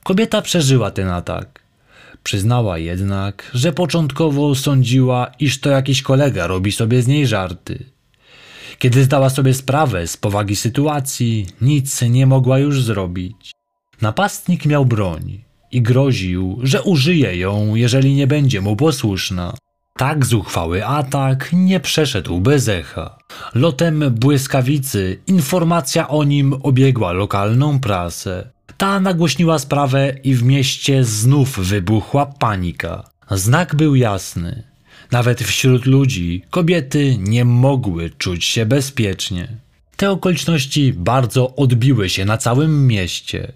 Kobieta 0.03 0.43
przeżyła 0.43 0.91
ten 0.91 1.09
atak. 1.09 1.63
Przyznała 2.23 2.79
jednak, 2.79 3.51
że 3.55 3.73
początkowo 3.73 4.55
sądziła, 4.55 5.31
iż 5.41 5.61
to 5.61 5.71
jakiś 5.71 6.03
kolega 6.03 6.47
robi 6.47 6.73
sobie 6.73 7.03
z 7.03 7.07
niej 7.07 7.27
żarty. 7.27 7.85
Kiedy 8.79 9.05
zdała 9.05 9.31
sobie 9.31 9.55
sprawę 9.55 10.07
z 10.07 10.17
powagi 10.17 10.57
sytuacji, 10.57 11.47
nic 11.61 12.03
nie 12.03 12.27
mogła 12.27 12.59
już 12.59 12.83
zrobić. 12.83 13.53
Napastnik 14.01 14.67
miał 14.67 14.87
broń 14.87 15.45
i 15.73 15.83
groził, 15.83 16.59
że 16.63 16.83
użyje 16.83 17.37
ją, 17.37 17.75
jeżeli 17.75 18.15
nie 18.15 18.27
będzie 18.27 18.61
mu 18.61 18.77
posłuszna. 18.77 19.55
Tak 19.97 20.27
zuchwały 20.27 20.87
atak 20.87 21.51
nie 21.53 21.81
przeszedł 21.81 22.41
bez 22.41 22.69
echa. 22.69 23.19
Lotem 23.55 24.05
błyskawicy 24.11 25.19
informacja 25.27 26.09
o 26.09 26.25
nim 26.25 26.55
obiegła 26.63 27.13
lokalną 27.13 27.81
prasę. 27.81 28.51
Ta 28.77 29.01
nagłośniła 29.01 29.59
sprawę 29.59 30.15
i 30.25 30.35
w 30.35 30.43
mieście 30.43 31.05
znów 31.05 31.59
wybuchła 31.59 32.27
panika. 32.27 33.05
Znak 33.31 33.75
był 33.75 33.95
jasny. 33.95 34.74
Nawet 35.15 35.43
wśród 35.43 35.87
ludzi 35.87 36.43
kobiety 36.51 37.17
nie 37.19 37.45
mogły 37.45 38.11
czuć 38.19 38.45
się 38.45 38.67
bezpiecznie. 38.67 39.49
Te 39.97 40.11
okoliczności 40.11 40.93
bardzo 40.93 41.57
odbiły 41.57 42.09
się 42.09 42.25
na 42.25 42.39
całym 42.39 42.87
mieście. 42.87 43.53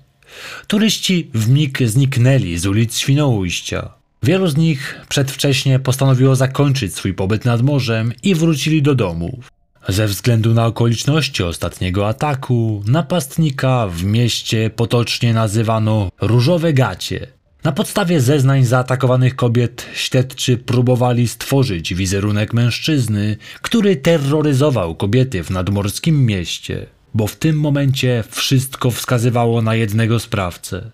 Turyści 0.66 1.30
w 1.34 1.48
mig 1.48 1.78
zniknęli 1.82 2.58
z 2.58 2.66
ulic 2.66 2.98
Świnoujścia. 2.98 3.90
Wielu 4.22 4.46
z 4.46 4.56
nich 4.56 5.00
przedwcześnie 5.08 5.78
postanowiło 5.78 6.36
zakończyć 6.36 6.94
swój 6.94 7.14
pobyt 7.14 7.44
nad 7.44 7.62
morzem 7.62 8.12
i 8.22 8.34
wrócili 8.34 8.82
do 8.82 8.94
domów. 8.94 9.50
Ze 9.88 10.06
względu 10.06 10.54
na 10.54 10.66
okoliczności 10.66 11.42
ostatniego 11.42 12.08
ataku, 12.08 12.82
napastnika 12.86 13.88
w 13.88 14.04
mieście 14.04 14.70
potocznie 14.70 15.34
nazywano 15.34 16.08
Różowe 16.20 16.72
Gacie. 16.72 17.37
Na 17.68 17.72
podstawie 17.72 18.20
zeznań 18.20 18.64
zaatakowanych 18.64 19.36
kobiet 19.36 19.86
śledczy 19.94 20.56
próbowali 20.56 21.28
stworzyć 21.28 21.94
wizerunek 21.94 22.54
mężczyzny, 22.54 23.36
który 23.62 23.96
terroryzował 23.96 24.94
kobiety 24.94 25.44
w 25.44 25.50
nadmorskim 25.50 26.26
mieście, 26.26 26.86
bo 27.14 27.26
w 27.26 27.36
tym 27.36 27.60
momencie 27.60 28.24
wszystko 28.30 28.90
wskazywało 28.90 29.62
na 29.62 29.74
jednego 29.74 30.18
sprawcę. 30.20 30.90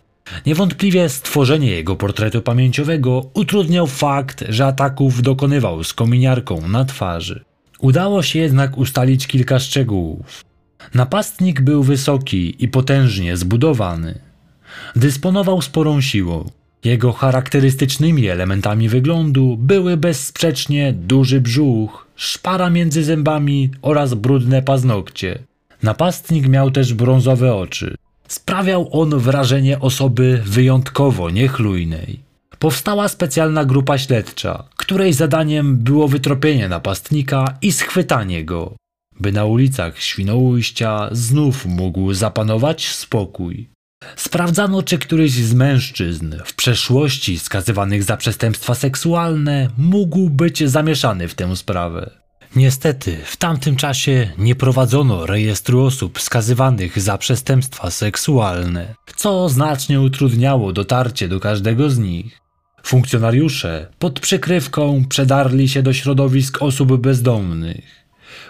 Niewątpliwie 0.47 1.09
stworzenie 1.09 1.71
jego 1.71 1.97
portretu 1.97 2.43
pamięciowego 2.43 3.31
utrudniał 3.35 3.87
fakt, 3.87 4.45
że 4.49 4.67
ataków 4.67 5.23
dokonywał 5.23 5.85
z 5.85 5.95
kominiarką 5.95 6.69
na 6.69 6.85
twarzy. 6.85 7.45
Udało 7.79 8.23
się 8.23 8.39
jednak 8.39 8.79
ustalić 8.79 9.27
kilka 9.27 9.59
szczegółów. 9.59 10.45
Napastnik 10.95 11.61
był 11.61 11.83
wysoki 11.83 12.65
i 12.65 12.69
potężnie 12.69 13.37
zbudowany. 13.37 14.19
Dysponował 14.97 15.63
sporą 15.63 16.01
siłą. 16.01 16.51
Jego 16.85 17.13
charakterystycznymi 17.13 18.27
elementami 18.27 18.89
wyglądu 18.89 19.57
były 19.57 19.97
bezsprzecznie 19.97 20.93
duży 20.93 21.41
brzuch, 21.41 22.07
szpara 22.17 22.71
między 22.71 23.05
zębami 23.05 23.71
oraz 23.83 24.15
brudne 24.15 24.63
paznokcie. 24.63 25.39
Napastnik 25.83 26.49
miał 26.49 26.71
też 26.71 26.95
brązowe 26.95 27.55
oczy. 27.55 27.95
Sprawiał 28.29 28.89
on 28.93 29.19
wrażenie 29.19 29.81
osoby 29.81 30.43
wyjątkowo 30.45 31.31
niechlujnej. 31.31 32.21
Powstała 32.59 33.09
specjalna 33.09 33.65
grupa 33.65 33.99
śledcza, 33.99 34.65
której 34.77 35.13
zadaniem 35.13 35.77
było 35.77 36.09
wytropienie 36.09 36.69
napastnika 36.69 37.59
i 37.63 37.73
schwytanie 37.73 38.45
go, 38.45 38.75
by 39.21 39.33
na 39.33 39.45
ulicach 39.45 40.01
Świnoujścia 40.01 41.09
znów 41.13 41.67
mógł 41.67 42.13
zapanować 42.13 42.89
spokój. 42.89 43.74
Sprawdzano, 44.17 44.83
czy 44.83 44.99
któryś 44.99 45.33
z 45.33 45.55
mężczyzn 45.55 46.35
w 46.45 46.55
przeszłości 46.55 47.39
skazywanych 47.39 48.05
za 48.05 48.17
przestępstwa 48.17 48.75
seksualne 48.75 49.69
mógł 49.79 50.31
być 50.31 50.69
zamieszany 50.71 51.29
w 51.29 51.35
tę 51.35 51.57
sprawę. 51.57 52.11
Niestety, 52.57 53.19
w 53.25 53.37
tamtym 53.37 53.77
czasie 53.77 54.31
nie 54.39 54.55
prowadzono 54.55 55.27
rejestru 55.27 55.85
osób 55.85 56.21
skazywanych 56.21 57.01
za 57.01 57.19
przestępstwa 57.19 57.91
seksualne, 57.91 58.95
co 59.17 59.49
znacznie 59.49 60.01
utrudniało 60.01 60.73
dotarcie 60.73 61.29
do 61.29 61.41
każdego 61.41 61.91
z 61.91 61.99
nich. 61.99 62.41
Funkcjonariusze 62.83 63.87
pod 63.99 64.21
przykrywką 64.21 65.05
przedarli 65.09 65.69
się 65.69 65.83
do 65.83 65.93
środowisk 65.93 66.63
osób 66.63 66.97
bezdomnych, 66.97 68.04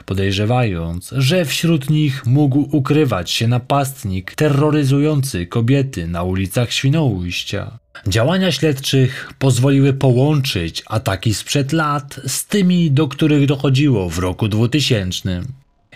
podejrzewając, 0.05 1.15
że 1.17 1.45
wśród 1.45 1.91
nich 1.91 2.27
mógł 2.27 2.77
ukrywać 2.77 3.31
się 3.31 3.49
napastnik 3.49 4.35
terroryzujący 4.35 5.47
kobiety 5.47 6.07
na 6.07 6.23
ulicach 6.23 6.73
Świnoujścia. 6.73 7.79
Działania 8.07 8.53
śledczych 8.53 9.33
pozwoliły 9.39 9.93
połączyć 9.93 10.83
ataki 10.87 11.35
sprzed 11.35 11.73
lat 11.73 12.21
z 12.27 12.47
tymi, 12.47 12.91
do 12.91 13.09
których 13.09 13.47
dochodziło 13.47 14.11
w 14.11 14.19
roku 14.19 14.49
2000. 14.49 15.43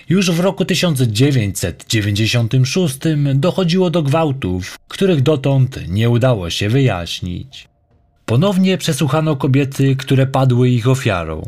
Już 0.08 0.30
w 0.30 0.40
roku 0.40 0.64
1996 0.64 2.98
dochodziło 3.34 3.90
do 3.90 4.02
gwałtów, 4.02 4.78
których 4.88 5.22
dotąd 5.22 5.78
nie 5.88 6.10
udało 6.10 6.50
się 6.50 6.68
wyjaśnić. 6.68 7.68
Ponownie 8.26 8.78
przesłuchano 8.78 9.36
kobiety, 9.36 9.96
które 9.96 10.26
padły 10.26 10.70
ich 10.70 10.88
ofiarą. 10.88 11.42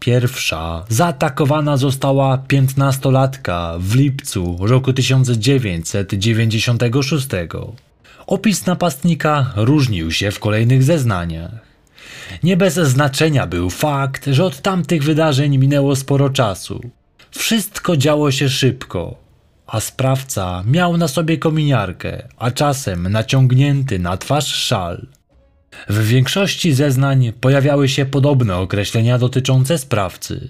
Pierwsza 0.00 0.84
zaatakowana 0.88 1.76
została 1.76 2.38
piętnastolatka 2.38 3.74
w 3.78 3.94
lipcu 3.94 4.56
roku 4.60 4.92
1996. 4.92 7.26
Opis 8.26 8.66
napastnika 8.66 9.52
różnił 9.56 10.12
się 10.12 10.30
w 10.30 10.40
kolejnych 10.40 10.82
zeznaniach. 10.82 11.66
Nie 12.42 12.56
bez 12.56 12.74
znaczenia 12.74 13.46
był 13.46 13.70
fakt, 13.70 14.26
że 14.26 14.44
od 14.44 14.60
tamtych 14.60 15.02
wydarzeń 15.02 15.58
minęło 15.58 15.96
sporo 15.96 16.30
czasu. 16.30 16.80
Wszystko 17.30 17.96
działo 17.96 18.30
się 18.30 18.48
szybko, 18.48 19.16
a 19.66 19.80
sprawca 19.80 20.62
miał 20.66 20.96
na 20.96 21.08
sobie 21.08 21.38
kominiarkę, 21.38 22.28
a 22.38 22.50
czasem 22.50 23.08
naciągnięty 23.08 23.98
na 23.98 24.16
twarz 24.16 24.54
szal. 24.54 25.06
W 25.88 26.06
większości 26.06 26.72
zeznań 26.72 27.32
pojawiały 27.40 27.88
się 27.88 28.06
podobne 28.06 28.56
określenia 28.56 29.18
dotyczące 29.18 29.78
sprawcy. 29.78 30.48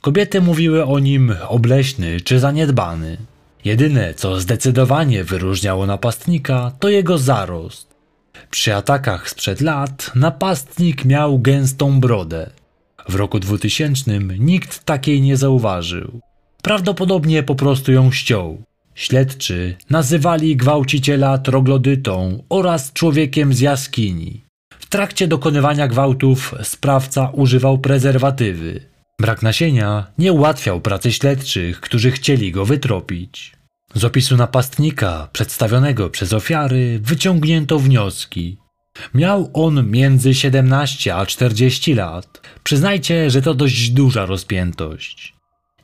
Kobiety 0.00 0.40
mówiły 0.40 0.84
o 0.84 0.98
nim 0.98 1.34
obleśny 1.48 2.20
czy 2.20 2.40
zaniedbany. 2.40 3.16
Jedyne, 3.64 4.14
co 4.14 4.40
zdecydowanie 4.40 5.24
wyróżniało 5.24 5.86
napastnika, 5.86 6.72
to 6.80 6.88
jego 6.88 7.18
zarost. 7.18 7.88
Przy 8.50 8.74
atakach 8.74 9.30
sprzed 9.30 9.60
lat 9.60 10.10
napastnik 10.14 11.04
miał 11.04 11.38
gęstą 11.38 12.00
brodę. 12.00 12.50
W 13.08 13.14
roku 13.14 13.40
2000 13.40 14.18
nikt 14.18 14.84
takiej 14.84 15.22
nie 15.22 15.36
zauważył. 15.36 16.20
Prawdopodobnie 16.62 17.42
po 17.42 17.54
prostu 17.54 17.92
ją 17.92 18.12
ściął. 18.12 18.62
Śledczy 18.98 19.76
nazywali 19.90 20.56
gwałciciela 20.56 21.38
troglodytą 21.38 22.42
oraz 22.48 22.92
człowiekiem 22.92 23.54
z 23.54 23.60
jaskini. 23.60 24.44
W 24.78 24.86
trakcie 24.86 25.28
dokonywania 25.28 25.88
gwałtów 25.88 26.54
sprawca 26.62 27.30
używał 27.32 27.78
prezerwatywy. 27.78 28.80
Brak 29.20 29.42
nasienia 29.42 30.06
nie 30.18 30.32
ułatwiał 30.32 30.80
pracy 30.80 31.12
śledczych, 31.12 31.80
którzy 31.80 32.10
chcieli 32.10 32.52
go 32.52 32.64
wytropić. 32.64 33.52
Z 33.94 34.04
opisu 34.04 34.36
napastnika 34.36 35.28
przedstawionego 35.32 36.10
przez 36.10 36.32
ofiary 36.32 37.00
wyciągnięto 37.02 37.78
wnioski. 37.78 38.58
Miał 39.14 39.50
on 39.54 39.90
między 39.90 40.34
17 40.34 41.14
a 41.14 41.26
40 41.26 41.94
lat. 41.94 42.40
Przyznajcie, 42.64 43.30
że 43.30 43.42
to 43.42 43.54
dość 43.54 43.90
duża 43.90 44.26
rozpiętość. 44.26 45.34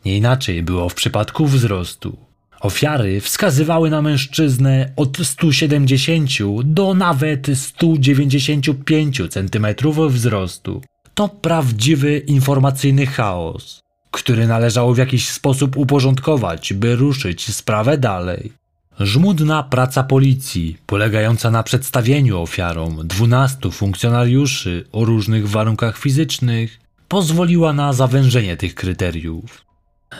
Nie 0.05 0.17
inaczej 0.17 0.63
było 0.63 0.89
w 0.89 0.95
przypadku 0.95 1.47
wzrostu. 1.47 2.34
Ofiary 2.65 3.21
wskazywały 3.21 3.91
na 3.91 4.03
mężczyznę 4.03 4.93
od 4.97 5.19
170 5.23 6.31
do 6.65 6.95
nawet 6.95 7.47
195 7.55 9.23
cm 9.31 9.67
wzrostu. 10.09 10.83
To 11.15 11.29
prawdziwy 11.29 12.19
informacyjny 12.19 13.07
chaos, 13.07 13.81
który 14.11 14.47
należało 14.47 14.95
w 14.95 14.99
jakiś 14.99 15.29
sposób 15.29 15.77
uporządkować, 15.77 16.73
by 16.73 16.97
ruszyć 16.97 17.55
sprawę 17.55 17.99
dalej. 17.99 18.53
Żmudna 19.01 19.63
praca 19.63 20.03
policji, 20.03 20.77
polegająca 20.87 21.51
na 21.51 21.63
przedstawieniu 21.63 22.41
ofiarom 22.41 23.01
12 23.05 23.71
funkcjonariuszy 23.71 24.85
o 24.93 25.05
różnych 25.05 25.49
warunkach 25.49 25.99
fizycznych, 25.99 26.81
pozwoliła 27.09 27.73
na 27.73 27.93
zawężenie 27.93 28.57
tych 28.57 28.75
kryteriów. 28.75 29.65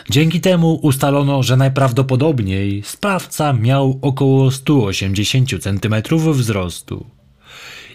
Dzięki 0.09 0.41
temu 0.41 0.79
ustalono, 0.81 1.43
że 1.43 1.57
najprawdopodobniej 1.57 2.83
sprawca 2.83 3.53
miał 3.53 3.99
około 4.01 4.51
180 4.51 5.49
cm 5.63 5.95
wzrostu. 6.33 7.05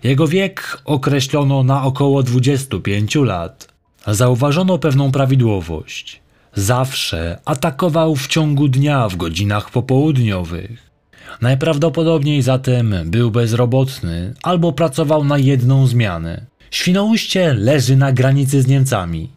Jego 0.05 0.29
wiek 0.29 0.83
określono 0.85 1.63
na 1.63 1.85
około 1.85 2.23
25 2.23 3.15
lat. 3.15 3.69
Zauważono 4.07 4.79
pewną 4.79 5.13
prawidłowość. 5.13 6.21
Zawsze 6.55 7.39
atakował 7.45 8.17
w 8.17 8.27
ciągu 8.27 8.69
dnia 8.69 9.09
w 9.09 9.17
godzinach 9.17 9.71
popołudniowych. 9.71 10.91
Najprawdopodobniej 11.41 12.43
zatem 12.43 12.95
był 13.05 13.31
bezrobotny 13.31 14.35
albo 14.43 14.73
pracował 14.73 15.25
na 15.25 15.39
jedną 15.39 15.87
zmianę. 15.87 16.47
Świnoujście 16.71 17.55
leży 17.55 17.97
na 17.97 18.13
granicy 18.13 18.63
z 18.63 18.67
Niemcami. 18.67 19.29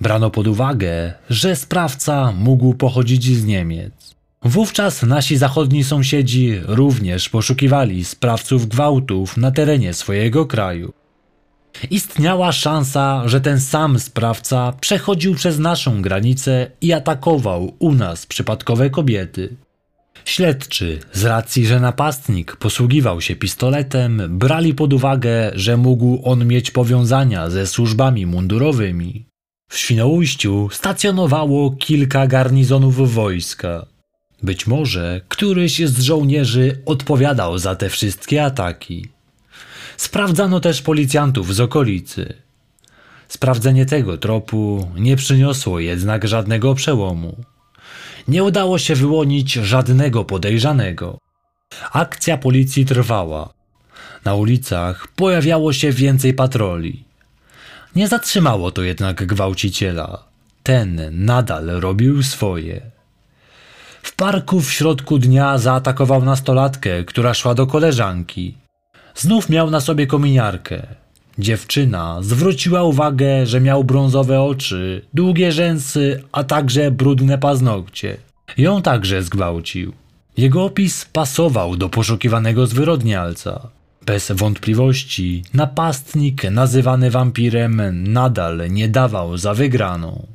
Brano 0.00 0.30
pod 0.30 0.46
uwagę, 0.46 1.12
że 1.30 1.56
sprawca 1.56 2.32
mógł 2.32 2.74
pochodzić 2.74 3.24
z 3.36 3.44
Niemiec. 3.44 4.14
Wówczas 4.42 5.02
nasi 5.02 5.36
zachodni 5.36 5.84
sąsiedzi 5.84 6.60
również 6.66 7.28
poszukiwali 7.28 8.04
sprawców 8.04 8.68
gwałtów 8.68 9.36
na 9.36 9.50
terenie 9.50 9.94
swojego 9.94 10.46
kraju. 10.46 10.92
Istniała 11.90 12.52
szansa, 12.52 13.22
że 13.26 13.40
ten 13.40 13.60
sam 13.60 13.98
sprawca 13.98 14.72
przechodził 14.80 15.34
przez 15.34 15.58
naszą 15.58 16.02
granicę 16.02 16.70
i 16.80 16.92
atakował 16.92 17.74
u 17.78 17.92
nas 17.92 18.26
przypadkowe 18.26 18.90
kobiety. 18.90 19.56
Śledczy, 20.24 21.00
z 21.12 21.24
racji, 21.24 21.66
że 21.66 21.80
napastnik 21.80 22.56
posługiwał 22.56 23.20
się 23.20 23.36
pistoletem, 23.36 24.22
brali 24.28 24.74
pod 24.74 24.92
uwagę, 24.92 25.50
że 25.54 25.76
mógł 25.76 26.20
on 26.24 26.46
mieć 26.46 26.70
powiązania 26.70 27.50
ze 27.50 27.66
służbami 27.66 28.26
mundurowymi. 28.26 29.27
W 29.68 29.78
Świnoujściu 29.78 30.68
stacjonowało 30.72 31.70
kilka 31.70 32.26
garnizonów 32.26 33.14
wojska. 33.14 33.86
Być 34.42 34.66
może 34.66 35.20
któryś 35.28 35.78
z 35.86 36.00
żołnierzy 36.00 36.82
odpowiadał 36.86 37.58
za 37.58 37.76
te 37.76 37.88
wszystkie 37.88 38.44
ataki. 38.44 39.08
Sprawdzano 39.96 40.60
też 40.60 40.82
policjantów 40.82 41.54
z 41.54 41.60
okolicy. 41.60 42.34
Sprawdzenie 43.28 43.86
tego 43.86 44.18
tropu 44.18 44.90
nie 44.96 45.16
przyniosło 45.16 45.80
jednak 45.80 46.28
żadnego 46.28 46.74
przełomu. 46.74 47.36
Nie 48.28 48.44
udało 48.44 48.78
się 48.78 48.94
wyłonić 48.94 49.52
żadnego 49.52 50.24
podejrzanego. 50.24 51.18
Akcja 51.92 52.38
policji 52.38 52.84
trwała. 52.86 53.52
Na 54.24 54.34
ulicach 54.34 55.08
pojawiało 55.08 55.72
się 55.72 55.92
więcej 55.92 56.34
patroli. 56.34 57.07
Nie 57.98 58.08
zatrzymało 58.08 58.70
to 58.70 58.82
jednak 58.82 59.26
gwałciciela. 59.26 60.24
Ten 60.62 61.00
nadal 61.12 61.66
robił 61.66 62.22
swoje. 62.22 62.80
W 64.02 64.14
parku 64.16 64.60
w 64.60 64.72
środku 64.72 65.18
dnia 65.18 65.58
zaatakował 65.58 66.24
nastolatkę, 66.24 67.04
która 67.04 67.34
szła 67.34 67.54
do 67.54 67.66
koleżanki. 67.66 68.54
Znów 69.14 69.48
miał 69.48 69.70
na 69.70 69.80
sobie 69.80 70.06
kominiarkę. 70.06 70.86
Dziewczyna 71.38 72.18
zwróciła 72.20 72.82
uwagę, 72.82 73.46
że 73.46 73.60
miał 73.60 73.84
brązowe 73.84 74.42
oczy, 74.42 75.02
długie 75.14 75.52
rzęsy, 75.52 76.22
a 76.32 76.44
także 76.44 76.90
brudne 76.90 77.38
paznokcie. 77.38 78.16
Ją 78.58 78.82
także 78.82 79.22
zgwałcił. 79.22 79.92
Jego 80.36 80.64
opis 80.64 81.04
pasował 81.04 81.76
do 81.76 81.88
poszukiwanego 81.88 82.66
zwyrodnialca. 82.66 83.77
Bez 84.08 84.32
wątpliwości 84.32 85.42
napastnik 85.54 86.44
nazywany 86.50 87.10
wampirem 87.10 88.02
nadal 88.12 88.70
nie 88.70 88.88
dawał 88.88 89.36
za 89.36 89.54
wygraną. 89.54 90.26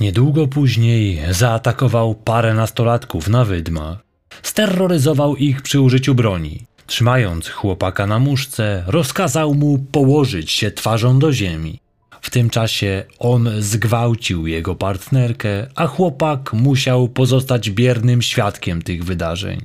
Niedługo 0.00 0.46
później 0.48 1.20
zaatakował 1.30 2.14
parę 2.14 2.54
nastolatków 2.54 3.28
na 3.28 3.44
wydmach. 3.44 3.98
Sterroryzował 4.42 5.36
ich 5.36 5.62
przy 5.62 5.80
użyciu 5.80 6.14
broni. 6.14 6.66
Trzymając 6.86 7.48
chłopaka 7.48 8.06
na 8.06 8.18
muszce, 8.18 8.84
rozkazał 8.86 9.54
mu 9.54 9.78
położyć 9.78 10.50
się 10.50 10.70
twarzą 10.70 11.18
do 11.18 11.32
ziemi. 11.32 11.78
W 12.20 12.30
tym 12.30 12.50
czasie 12.50 13.04
on 13.18 13.48
zgwałcił 13.58 14.46
jego 14.46 14.74
partnerkę, 14.74 15.66
a 15.74 15.86
chłopak 15.86 16.52
musiał 16.52 17.08
pozostać 17.08 17.70
biernym 17.70 18.22
świadkiem 18.22 18.82
tych 18.82 19.04
wydarzeń. 19.04 19.64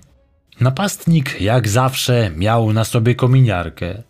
Napastnik, 0.60 1.42
jak 1.42 1.68
zawsze, 1.68 2.32
miał 2.38 2.74
na 2.74 2.84
sobie 2.84 3.16
kominiarkę. 3.16 4.04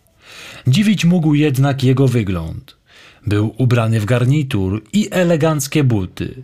Dziwić 0.66 1.04
mógł 1.04 1.34
jednak 1.34 1.84
jego 1.84 2.08
wygląd. 2.08 2.76
Był 3.26 3.54
ubrany 3.58 4.00
w 4.00 4.04
garnitur 4.04 4.82
i 4.92 5.08
eleganckie 5.10 5.84
buty. 5.84 6.42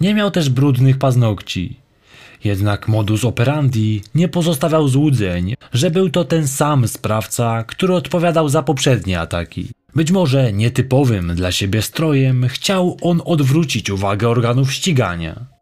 Nie 0.00 0.14
miał 0.14 0.30
też 0.30 0.50
brudnych 0.50 0.98
paznokci. 0.98 1.76
Jednak 2.44 2.88
modus 2.88 3.24
operandi 3.24 4.02
nie 4.14 4.28
pozostawiał 4.28 4.88
złudzeń, 4.88 5.54
że 5.72 5.90
był 5.90 6.10
to 6.10 6.24
ten 6.24 6.48
sam 6.48 6.88
sprawca, 6.88 7.64
który 7.64 7.94
odpowiadał 7.94 8.48
za 8.48 8.62
poprzednie 8.62 9.20
ataki. 9.20 9.68
Być 9.94 10.10
może 10.10 10.52
nietypowym 10.52 11.34
dla 11.34 11.52
siebie 11.52 11.82
strojem 11.82 12.48
chciał 12.48 12.96
on 13.02 13.22
odwrócić 13.24 13.90
uwagę 13.90 14.28
organów 14.28 14.72
ścigania. 14.72 15.57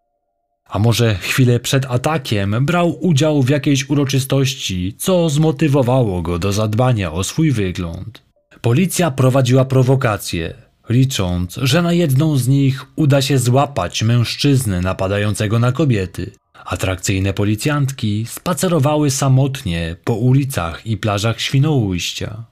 A 0.69 0.79
może 0.79 1.15
chwilę 1.15 1.61
przed 1.61 1.87
atakiem 1.87 2.67
brał 2.67 3.07
udział 3.07 3.43
w 3.43 3.49
jakiejś 3.49 3.91
uroczystości, 3.91 4.95
co 4.99 5.29
zmotywowało 5.29 6.23
go 6.23 6.39
do 6.39 6.53
zadbania 6.53 7.13
o 7.13 7.25
swój 7.25 7.51
wygląd. 7.51 8.23
Policja 8.61 9.11
prowadziła 9.11 9.65
prowokacje, 9.65 10.55
licząc, 10.89 11.55
że 11.63 11.83
na 11.83 11.93
jedną 11.93 12.37
z 12.37 12.49
nich 12.49 12.87
uda 12.97 13.23
się 13.23 13.39
złapać 13.39 14.03
mężczyznę 14.03 14.81
napadającego 14.81 15.59
na 15.59 15.73
kobiety. 15.73 16.33
Atrakcyjne 16.65 17.33
policjantki 17.33 18.27
spacerowały 18.29 19.11
samotnie 19.11 19.97
po 20.05 20.15
ulicach 20.15 20.87
i 20.87 20.97
plażach 20.97 21.41
Świnoujścia. 21.41 22.45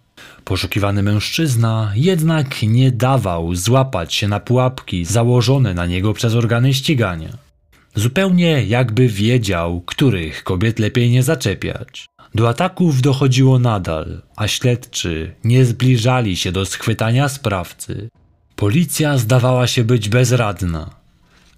Poszukiwany 0.44 1.03
mężczyzna 1.03 1.92
jednak 1.94 2.62
nie 2.62 2.92
dawał 2.92 3.55
złapać 3.55 4.14
się 4.14 4.29
na 4.29 4.40
pułapki 4.40 5.05
założone 5.05 5.74
na 5.74 5.87
niego 5.87 6.12
przez 6.12 6.35
organy 6.35 6.74
ścigania. 6.74 7.43
Zupełnie 7.94 8.64
jakby 8.64 9.09
wiedział, 9.09 9.80
których 9.80 10.44
kobiet 10.44 10.78
lepiej 10.78 11.11
nie 11.11 11.22
zaczepiać. 11.22 12.07
Do 12.35 12.48
ataków 12.48 13.02
dochodziło 13.02 13.59
nadal, 13.59 14.22
a 14.37 14.48
śledczy 14.48 15.35
nie 15.44 15.64
zbliżali 15.64 16.37
się 16.37 16.52
do 16.52 16.66
schwytania 16.66 17.28
sprawcy. 17.28 18.09
Policja 18.57 19.18
zdawała 19.18 19.66
się 19.66 19.85
być 19.85 20.09
bezradna. 20.09 20.90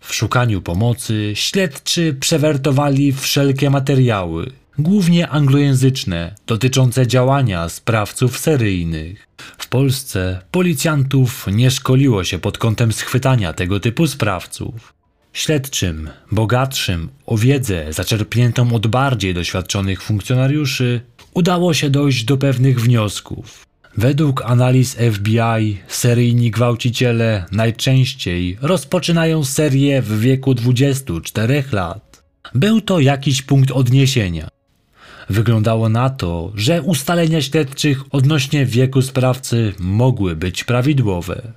W 0.00 0.14
szukaniu 0.14 0.62
pomocy 0.62 1.32
śledczy 1.34 2.16
przewertowali 2.20 3.12
wszelkie 3.12 3.70
materiały, 3.70 4.52
głównie 4.78 5.28
anglojęzyczne, 5.28 6.34
dotyczące 6.46 7.06
działania 7.06 7.68
sprawców 7.68 8.38
seryjnych. 8.38 9.26
W 9.58 9.68
Polsce 9.68 10.42
policjantów 10.50 11.46
nie 11.52 11.70
szkoliło 11.70 12.24
się 12.24 12.38
pod 12.38 12.58
kątem 12.58 12.92
schwytania 12.92 13.52
tego 13.52 13.80
typu 13.80 14.06
sprawców. 14.06 14.95
Śledczym, 15.36 16.10
bogatszym 16.32 17.08
o 17.26 17.36
wiedzę 17.38 17.92
zaczerpniętą 17.92 18.74
od 18.74 18.86
bardziej 18.86 19.34
doświadczonych 19.34 20.02
funkcjonariuszy, 20.02 21.00
udało 21.34 21.74
się 21.74 21.90
dojść 21.90 22.24
do 22.24 22.36
pewnych 22.36 22.80
wniosków. 22.80 23.66
Według 23.96 24.42
analiz 24.42 24.96
FBI, 25.12 25.78
seryjni 25.88 26.50
gwałciciele 26.50 27.44
najczęściej 27.52 28.58
rozpoczynają 28.62 29.44
serię 29.44 30.02
w 30.02 30.20
wieku 30.20 30.54
24 30.54 31.64
lat. 31.72 32.22
Był 32.54 32.80
to 32.80 33.00
jakiś 33.00 33.42
punkt 33.42 33.70
odniesienia. 33.70 34.48
Wyglądało 35.30 35.88
na 35.88 36.10
to, 36.10 36.52
że 36.54 36.82
ustalenia 36.82 37.42
śledczych 37.42 38.02
odnośnie 38.10 38.66
wieku 38.66 39.02
sprawcy 39.02 39.74
mogły 39.78 40.36
być 40.36 40.64
prawidłowe. 40.64 41.52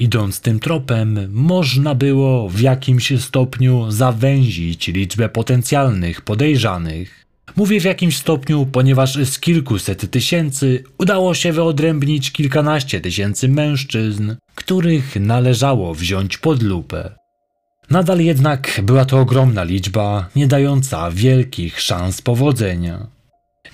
Idąc 0.00 0.40
tym 0.40 0.60
tropem, 0.60 1.28
można 1.32 1.94
było 1.94 2.48
w 2.48 2.60
jakimś 2.60 3.12
stopniu 3.20 3.90
zawęzić 3.90 4.88
liczbę 4.88 5.28
potencjalnych 5.28 6.20
podejrzanych. 6.20 7.26
Mówię 7.56 7.80
w 7.80 7.84
jakimś 7.84 8.16
stopniu, 8.16 8.66
ponieważ 8.72 9.14
z 9.14 9.40
kilkuset 9.40 10.10
tysięcy 10.10 10.84
udało 10.98 11.34
się 11.34 11.52
wyodrębnić 11.52 12.32
kilkanaście 12.32 13.00
tysięcy 13.00 13.48
mężczyzn, 13.48 14.34
których 14.54 15.16
należało 15.16 15.94
wziąć 15.94 16.38
pod 16.38 16.62
lupę. 16.62 17.14
Nadal 17.90 18.20
jednak 18.20 18.80
była 18.82 19.04
to 19.04 19.18
ogromna 19.18 19.64
liczba, 19.64 20.28
nie 20.36 20.46
dająca 20.46 21.10
wielkich 21.10 21.80
szans 21.80 22.22
powodzenia. 22.22 23.06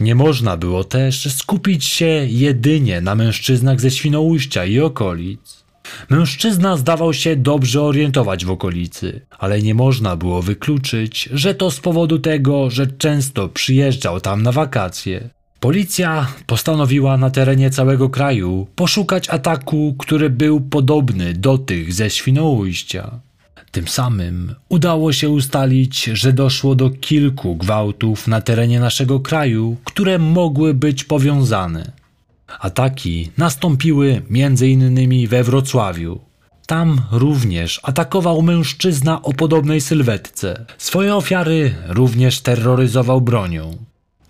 Nie 0.01 0.15
można 0.15 0.57
było 0.57 0.85
też 0.85 1.35
skupić 1.35 1.85
się 1.85 2.27
jedynie 2.29 3.01
na 3.01 3.15
mężczyznach 3.15 3.81
ze 3.81 3.91
Świnoujścia 3.91 4.65
i 4.65 4.81
okolic. 4.81 5.66
Mężczyzna 6.11 6.77
zdawał 6.77 7.15
się 7.15 7.37
dobrze 7.37 7.83
orientować 7.83 8.45
w 8.45 8.51
okolicy, 8.51 9.21
ale 9.39 9.63
nie 9.63 9.75
można 9.75 10.17
było 10.17 10.43
wykluczyć, 10.43 11.29
że 11.33 11.55
to 11.55 11.71
z 11.71 11.81
powodu 11.81 12.19
tego, 12.19 12.71
że 12.71 12.87
często 12.87 13.49
przyjeżdżał 13.49 14.21
tam 14.21 14.43
na 14.43 14.53
wakacje. 14.53 15.31
Policja 15.61 16.27
postanowiła 16.47 17.17
na 17.17 17.31
terenie 17.31 17.71
całego 17.71 18.09
kraju 18.09 18.67
poszukać 18.75 19.31
ataku, 19.31 19.95
który 19.99 20.31
był 20.31 20.61
podobny 20.61 21.33
do 21.35 21.59
tych 21.59 21.93
ze 21.93 22.11
Świnoujścia. 22.11 23.21
Tym 23.71 23.89
samym 23.89 24.55
udało 24.69 25.13
się 25.13 25.31
ustalić, 25.31 26.05
że 26.05 26.33
doszło 26.33 26.75
do 26.75 26.91
kilku 26.91 27.57
gwałtów 27.57 28.29
na 28.29 28.41
terenie 28.41 28.81
naszego 28.81 29.21
kraju, 29.21 29.77
które 29.85 30.19
mogły 30.19 30.75
być 30.75 31.05
powiązane. 31.05 31.93
Ataki 32.61 33.31
nastąpiły 33.39 34.23
m.in. 34.31 35.29
we 35.29 35.45
Wrocławiu. 35.45 36.21
Tam 36.67 37.01
również 37.13 37.81
atakował 37.83 38.43
mężczyzna 38.43 39.23
o 39.23 39.33
podobnej 39.33 39.81
sylwetce. 39.81 40.67
Swoje 40.79 41.15
ofiary 41.15 41.75
również 41.89 42.41
terroryzował 42.41 43.21
bronią. 43.21 43.77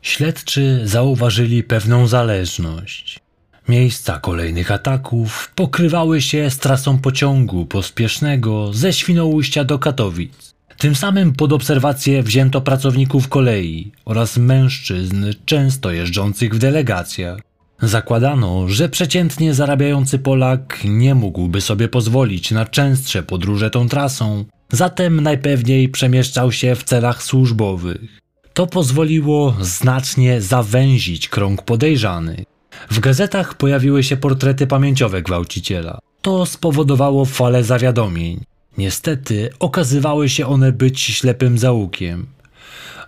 Śledczy 0.03 0.81
zauważyli 0.85 1.63
pewną 1.63 2.07
zależność. 2.07 3.21
Miejsca 3.69 4.19
kolejnych 4.21 4.71
ataków 4.71 5.53
pokrywały 5.55 6.23
się 6.23 6.51
z 6.51 6.59
trasą 6.59 6.99
pociągu 6.99 7.67
pospiesznego 7.67 8.73
ze 8.73 8.93
Świnoujścia 8.93 9.65
do 9.65 9.79
Katowic. 9.79 10.55
Tym 10.79 10.95
samym 10.95 11.33
pod 11.33 11.53
obserwację 11.53 12.23
wzięto 12.23 12.61
pracowników 12.61 13.29
kolei 13.29 13.93
oraz 14.05 14.37
mężczyzn 14.37 15.27
często 15.45 15.91
jeżdżących 15.91 16.55
w 16.55 16.59
delegacjach. 16.59 17.39
Zakładano, 17.83 18.69
że 18.69 18.89
przeciętnie 18.89 19.55
zarabiający 19.55 20.19
Polak 20.19 20.79
nie 20.85 21.15
mógłby 21.15 21.61
sobie 21.61 21.89
pozwolić 21.89 22.51
na 22.51 22.67
częstsze 22.67 23.23
podróże 23.23 23.71
tą 23.71 23.89
trasą, 23.89 24.45
zatem 24.73 25.21
najpewniej 25.21 25.89
przemieszczał 25.89 26.53
się 26.53 26.75
w 26.75 26.85
celach 26.85 27.23
służbowych. 27.23 28.21
To 28.55 28.67
pozwoliło 28.67 29.57
znacznie 29.61 30.41
zawęzić 30.41 31.29
krąg 31.29 31.63
podejrzanych. 31.63 32.45
W 32.91 33.01
gazetach 33.01 33.55
pojawiły 33.55 34.03
się 34.03 34.17
portrety 34.17 34.67
pamięciowe 34.67 35.23
gwałciciela. 35.23 35.99
To 36.23 36.47
spowodowało 36.47 37.25
falę 37.25 37.65
zawiadomień. 37.65 38.41
Niestety 38.79 39.51
okazywały 39.59 40.29
się 40.29 40.47
one 40.47 40.73
być 40.73 41.01
ślepym 41.01 41.59
zaułkiem. 41.59 42.27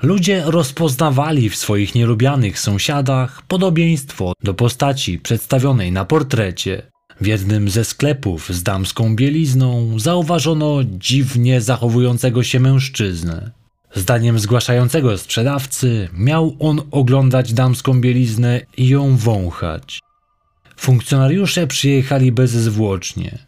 Ludzie 0.03 0.43
rozpoznawali 0.47 1.51
w 1.51 1.57
swoich 1.57 1.95
nielubianych 1.95 2.59
sąsiadach 2.59 3.43
podobieństwo 3.43 4.33
do 4.43 4.55
postaci 4.55 5.19
przedstawionej 5.19 5.93
na 5.93 6.05
portrecie. 6.05 6.83
W 7.21 7.27
jednym 7.27 7.69
ze 7.69 7.85
sklepów 7.85 8.49
z 8.49 8.63
damską 8.63 9.17
bielizną 9.17 9.99
zauważono 9.99 10.79
dziwnie 10.85 11.61
zachowującego 11.61 12.43
się 12.43 12.61
mężczyznę. 12.61 13.51
Zdaniem 13.95 14.39
zgłaszającego 14.39 15.19
sprzedawcy 15.19 16.09
miał 16.13 16.57
on 16.59 16.83
oglądać 16.91 17.53
damską 17.53 18.01
bieliznę 18.01 18.61
i 18.77 18.89
ją 18.89 19.17
wąchać. 19.17 20.01
Funkcjonariusze 20.77 21.67
przyjechali 21.67 22.33
bezzwłocznie. 22.33 23.39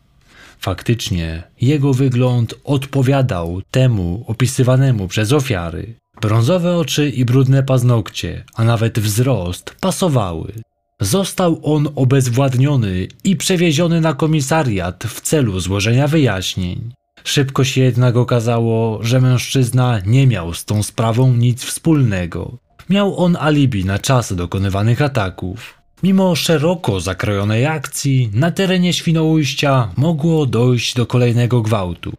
Faktycznie 0.60 1.42
jego 1.60 1.94
wygląd 1.94 2.54
odpowiadał 2.64 3.62
temu 3.70 4.24
opisywanemu 4.26 5.08
przez 5.08 5.32
ofiary. 5.32 5.99
Brązowe 6.20 6.76
oczy 6.76 7.10
i 7.10 7.24
brudne 7.24 7.62
paznokcie, 7.62 8.44
a 8.54 8.64
nawet 8.64 8.98
wzrost 8.98 9.74
pasowały. 9.80 10.52
Został 11.00 11.60
on 11.62 11.88
obezwładniony 11.94 13.08
i 13.24 13.36
przewieziony 13.36 14.00
na 14.00 14.14
komisariat 14.14 15.04
w 15.04 15.20
celu 15.20 15.60
złożenia 15.60 16.08
wyjaśnień. 16.08 16.92
Szybko 17.24 17.64
się 17.64 17.80
jednak 17.80 18.16
okazało, 18.16 18.98
że 19.02 19.20
mężczyzna 19.20 20.00
nie 20.06 20.26
miał 20.26 20.54
z 20.54 20.64
tą 20.64 20.82
sprawą 20.82 21.32
nic 21.32 21.64
wspólnego. 21.64 22.58
Miał 22.88 23.16
on 23.18 23.36
alibi 23.40 23.84
na 23.84 23.98
czas 23.98 24.34
dokonywanych 24.34 25.02
ataków. 25.02 25.74
Mimo 26.02 26.36
szeroko 26.36 27.00
zakrojonej 27.00 27.66
akcji, 27.66 28.30
na 28.34 28.50
terenie 28.50 28.92
Świnoujścia 28.92 29.88
mogło 29.96 30.46
dojść 30.46 30.94
do 30.94 31.06
kolejnego 31.06 31.62
gwałtu. 31.62 32.12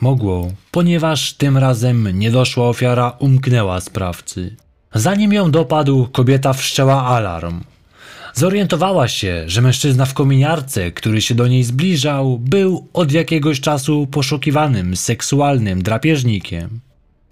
Mogło, 0.00 0.52
ponieważ 0.70 1.32
tym 1.32 1.56
razem 1.56 2.18
niedoszła 2.18 2.68
ofiara 2.68 3.16
umknęła 3.18 3.80
sprawcy. 3.80 4.56
Zanim 4.94 5.32
ją 5.32 5.50
dopadł, 5.50 6.08
kobieta 6.12 6.52
wszczęła 6.52 7.06
alarm. 7.06 7.60
Zorientowała 8.34 9.08
się, 9.08 9.44
że 9.46 9.62
mężczyzna 9.62 10.04
w 10.04 10.14
kominiarce, 10.14 10.92
który 10.92 11.20
się 11.20 11.34
do 11.34 11.46
niej 11.46 11.64
zbliżał, 11.64 12.38
był 12.38 12.88
od 12.92 13.12
jakiegoś 13.12 13.60
czasu 13.60 14.06
poszukiwanym 14.06 14.96
seksualnym 14.96 15.82
drapieżnikiem. 15.82 16.80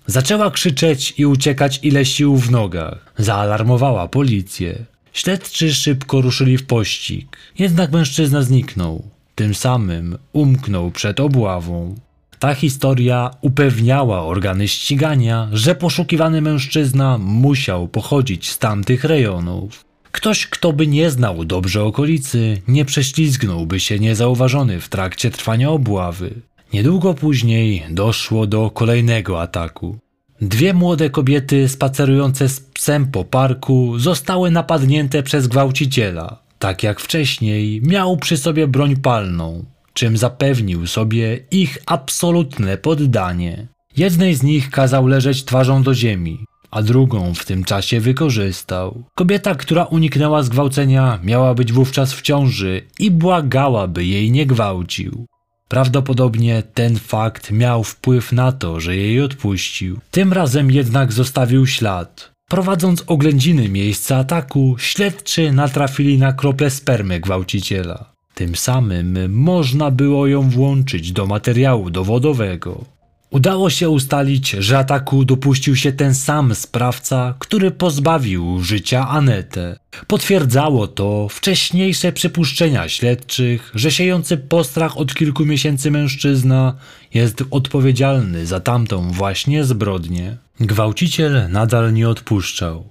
Zaczęła 0.07 0.51
krzyczeć 0.51 1.15
i 1.17 1.27
uciekać 1.27 1.81
ile 1.83 2.05
sił 2.05 2.37
w 2.37 2.51
nogach. 2.51 3.13
Zaalarmowała 3.19 4.09
policję. 4.09 4.79
Śledczy 5.13 5.75
szybko 5.75 6.21
ruszyli 6.21 6.59
w 6.59 6.67
pościg. 6.67 7.37
Jednak 7.59 7.93
mężczyzna 7.93 8.43
zniknął. 8.43 9.03
Tym 9.35 9.55
samym 9.55 10.19
umknął 10.33 10.91
przed 10.91 11.21
obławą. 11.21 11.95
Ta 12.39 12.55
historia 12.55 13.31
upewniała 13.41 14.23
organy 14.23 14.69
ścigania, 14.69 15.49
że 15.53 15.75
poszukiwany 15.75 16.41
mężczyzna 16.41 17.19
musiał 17.19 17.89
pochodzić 17.89 18.51
z 18.51 18.59
tamtych 18.59 19.05
rejonów. 19.05 19.85
Ktoś, 20.13 20.47
kto 20.47 20.73
by 20.73 20.87
nie 20.87 21.11
znał 21.11 21.45
dobrze 21.45 21.85
okolicy, 21.85 22.63
nie 22.69 22.85
prześlizgnąłby 22.85 23.81
się 23.81 23.99
niezauważony 23.99 24.81
w 24.81 24.89
trakcie 24.89 25.31
trwania 25.31 25.71
obławy. 25.71 26.35
Niedługo 26.73 27.15
później 27.15 27.85
doszło 27.91 28.47
do 28.47 28.71
kolejnego 28.71 29.43
ataku. 29.43 29.99
Dwie 30.41 30.75
młode 30.75 31.11
kobiety 31.11 31.69
spacerujące 31.69 32.49
z 32.49 32.61
psem 32.61 33.07
po 33.07 33.25
parku 33.25 33.99
zostały 33.99 34.51
napadnięte 34.51 35.23
przez 35.23 35.47
gwałciciela. 35.47 36.43
Tak 36.59 36.83
jak 36.83 37.01
wcześniej, 37.01 37.83
miał 37.83 38.17
przy 38.17 38.37
sobie 38.37 38.69
broń 38.69 38.97
palną, 38.97 39.65
czym 39.97 40.17
zapewnił 40.17 40.87
sobie 40.87 41.41
ich 41.51 41.79
absolutne 41.87 42.77
poddanie. 42.77 43.67
Jednej 43.97 44.35
z 44.35 44.43
nich 44.43 44.71
kazał 44.71 45.07
leżeć 45.07 45.45
twarzą 45.45 45.83
do 45.83 45.95
ziemi, 45.95 46.39
a 46.71 46.83
drugą 46.83 47.35
w 47.35 47.45
tym 47.45 47.65
czasie 47.65 48.01
wykorzystał. 48.01 49.05
Kobieta, 49.15 49.55
która 49.55 49.85
uniknęła 49.85 50.43
zgwałcenia, 50.43 51.19
miała 51.25 51.55
być 51.55 51.73
wówczas 51.73 52.13
w 52.13 52.23
ciąży 52.23 52.83
i 52.99 53.11
błagała, 53.11 53.87
by 53.89 54.05
jej 54.05 54.31
nie 54.31 54.47
gwałcił. 54.47 55.27
Prawdopodobnie 55.69 56.63
ten 56.75 56.99
fakt 56.99 57.51
miał 57.51 57.85
wpływ 57.85 58.33
na 58.33 58.53
to, 58.53 58.81
że 58.81 58.97
jej 58.97 59.21
odpuścił. 59.21 59.99
Tym 60.11 60.33
razem 60.33 60.71
jednak 60.71 61.13
zostawił 61.13 61.67
ślad. 61.67 62.33
Prowadząc 62.49 63.05
oględziny 63.07 63.69
miejsca 63.69 64.17
ataku, 64.17 64.77
śledczy 64.79 65.53
natrafili 65.53 66.19
na 66.19 66.33
krople 66.33 66.71
spermy 66.71 67.21
gwałciciela. 67.21 68.16
Tym 68.37 68.57
samym 68.57 69.33
można 69.33 69.91
było 69.91 70.27
ją 70.27 70.51
włączyć 70.51 71.13
do 71.13 71.27
materiału 71.27 71.91
dowodowego. 71.91 72.85
Udało 73.31 73.71
się 73.71 73.91
ustalić, 73.91 74.51
że 74.51 74.79
ataku 74.79 75.25
dopuścił 75.25 75.77
się 75.77 75.93
ten 75.93 76.15
sam 76.15 76.55
sprawca, 76.55 77.35
który 77.39 77.71
pozbawił 77.71 78.63
życia 78.63 79.09
Anetę. 79.09 79.79
Potwierdzało 80.07 80.87
to 80.87 81.29
wcześniejsze 81.31 82.13
przypuszczenia 82.13 82.89
śledczych, 82.89 83.71
że 83.75 83.91
siejący 83.91 84.37
postrach 84.37 84.99
od 84.99 85.15
kilku 85.15 85.45
miesięcy 85.45 85.91
mężczyzna 85.91 86.77
jest 87.15 87.45
odpowiedzialny 87.51 88.47
za 88.47 88.61
tamtą 88.61 89.13
właśnie 89.13 89.65
zbrodnię. 89.65 90.37
Gwałciciel 90.61 91.51
nadal 91.51 91.93
nie 91.93 92.09
odpuszczał. 92.09 92.85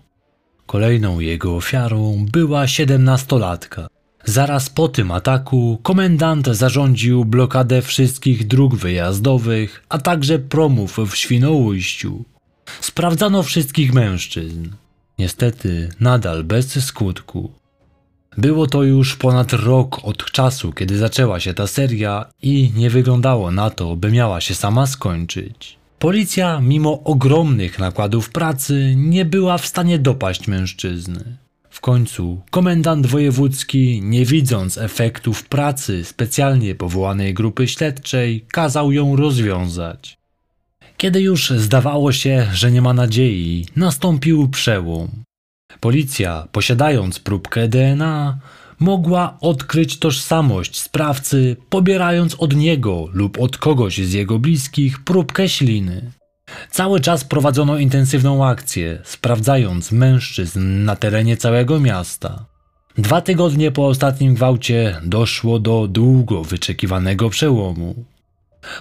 Kolejną 0.66 1.20
jego 1.20 1.56
ofiarą 1.56 2.26
była 2.32 2.68
siedemnastolatka. 2.68 3.88
Zaraz 4.26 4.70
po 4.70 4.88
tym 4.88 5.12
ataku 5.12 5.80
komendant 5.84 6.48
zarządził 6.48 7.26
blokadę 7.26 7.82
wszystkich 7.82 8.48
dróg 8.48 8.76
wyjazdowych, 8.76 9.84
a 9.90 9.98
także 9.98 10.40
promów 10.40 10.98
w 11.08 11.16
Świnoujściu. 11.16 12.24
Sprawdzano 12.82 13.44
wszystkich 13.44 13.94
mężczyzn. 13.94 14.70
Niestety 15.20 15.90
nadal 16.00 16.44
bez 16.44 16.86
skutku. 16.86 17.52
Było 18.38 18.68
to 18.68 18.84
już 18.84 19.16
ponad 19.16 19.54
rok 19.54 20.00
od 20.04 20.32
czasu, 20.32 20.74
kiedy 20.74 20.98
zaczęła 20.98 21.40
się 21.40 21.54
ta 21.54 21.68
seria 21.68 22.26
i 22.42 22.72
nie 22.76 22.90
wyglądało 22.90 23.52
na 23.52 23.70
to, 23.70 23.96
by 23.96 24.12
miała 24.12 24.42
się 24.42 24.56
sama 24.56 24.88
skończyć. 24.88 25.78
Policja, 26.00 26.60
mimo 26.62 27.04
ogromnych 27.04 27.80
nakładów 27.80 28.30
pracy, 28.30 28.94
nie 28.98 29.26
była 29.26 29.58
w 29.58 29.66
stanie 29.66 30.00
dopaść 30.00 30.48
mężczyzny. 30.48 31.45
W 31.76 31.82
końcu 31.82 32.42
komendant 32.52 33.08
wojewódzki, 33.08 34.02
nie 34.04 34.26
widząc 34.26 34.78
efektów 34.78 35.44
pracy 35.44 36.04
specjalnie 36.04 36.76
powołanej 36.76 37.34
grupy 37.34 37.68
śledczej, 37.68 38.46
kazał 38.52 38.92
ją 38.92 39.16
rozwiązać. 39.16 40.18
Kiedy 40.98 41.22
już 41.22 41.50
zdawało 41.50 42.12
się, 42.12 42.48
że 42.54 42.72
nie 42.72 42.82
ma 42.82 42.94
nadziei, 42.94 43.66
nastąpił 43.76 44.50
przełom. 44.50 45.10
Policja, 45.80 46.48
posiadając 46.52 47.20
próbkę 47.20 47.68
DNA, 47.68 48.40
mogła 48.80 49.38
odkryć 49.42 50.00
tożsamość 50.00 50.80
sprawcy, 50.80 51.56
pobierając 51.70 52.36
od 52.36 52.56
niego 52.56 53.08
lub 53.14 53.40
od 53.40 53.58
kogoś 53.58 53.98
z 53.98 54.14
jego 54.14 54.40
bliskich 54.40 55.04
próbkę 55.04 55.50
śliny. 55.50 56.12
Cały 56.72 57.00
czas 57.00 57.24
prowadzono 57.24 57.78
intensywną 57.78 58.46
akcję, 58.46 59.00
sprawdzając 59.04 59.92
mężczyzn 59.92 60.84
na 60.84 60.96
terenie 60.96 61.38
całego 61.38 61.80
miasta. 61.80 62.46
Dwa 62.98 63.22
tygodnie 63.22 63.72
po 63.72 63.88
ostatnim 63.88 64.34
gwałcie 64.34 65.02
doszło 65.04 65.60
do 65.60 65.88
długo 65.88 66.44
wyczekiwanego 66.44 67.30
przełomu. 67.30 68.06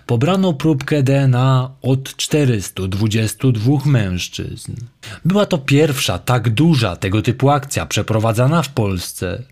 Pobrano 0.07 0.53
próbkę 0.53 1.03
DNA 1.03 1.71
od 1.83 2.17
422 2.17 3.79
mężczyzn. 3.87 4.73
Była 5.25 5.47
to 5.47 5.59
pierwsza 5.59 6.19
tak 6.19 6.51
duża 6.51 6.97
tego 6.97 7.23
typu 7.23 7.51
akcja 7.51 7.87
przeprowadzana 7.87 8.63
w 8.63 8.69
Polsce. 8.69 9.43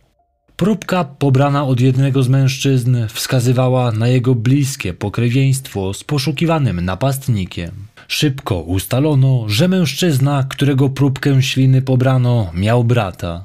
Próbka 0.56 1.04
pobrana 1.04 1.64
od 1.64 1.80
jednego 1.80 2.22
z 2.22 2.28
mężczyzn 2.28 2.96
wskazywała 3.08 3.92
na 3.92 4.08
jego 4.08 4.34
bliskie 4.34 4.94
pokrewieństwo 4.94 5.94
z 5.94 6.04
poszukiwanym 6.04 6.80
napastnikiem. 6.80 7.91
Szybko 8.12 8.60
ustalono, 8.60 9.44
że 9.48 9.68
mężczyzna, 9.68 10.46
którego 10.48 10.88
próbkę 10.88 11.42
śliny 11.42 11.82
pobrano, 11.82 12.50
miał 12.54 12.84
brata. 12.84 13.44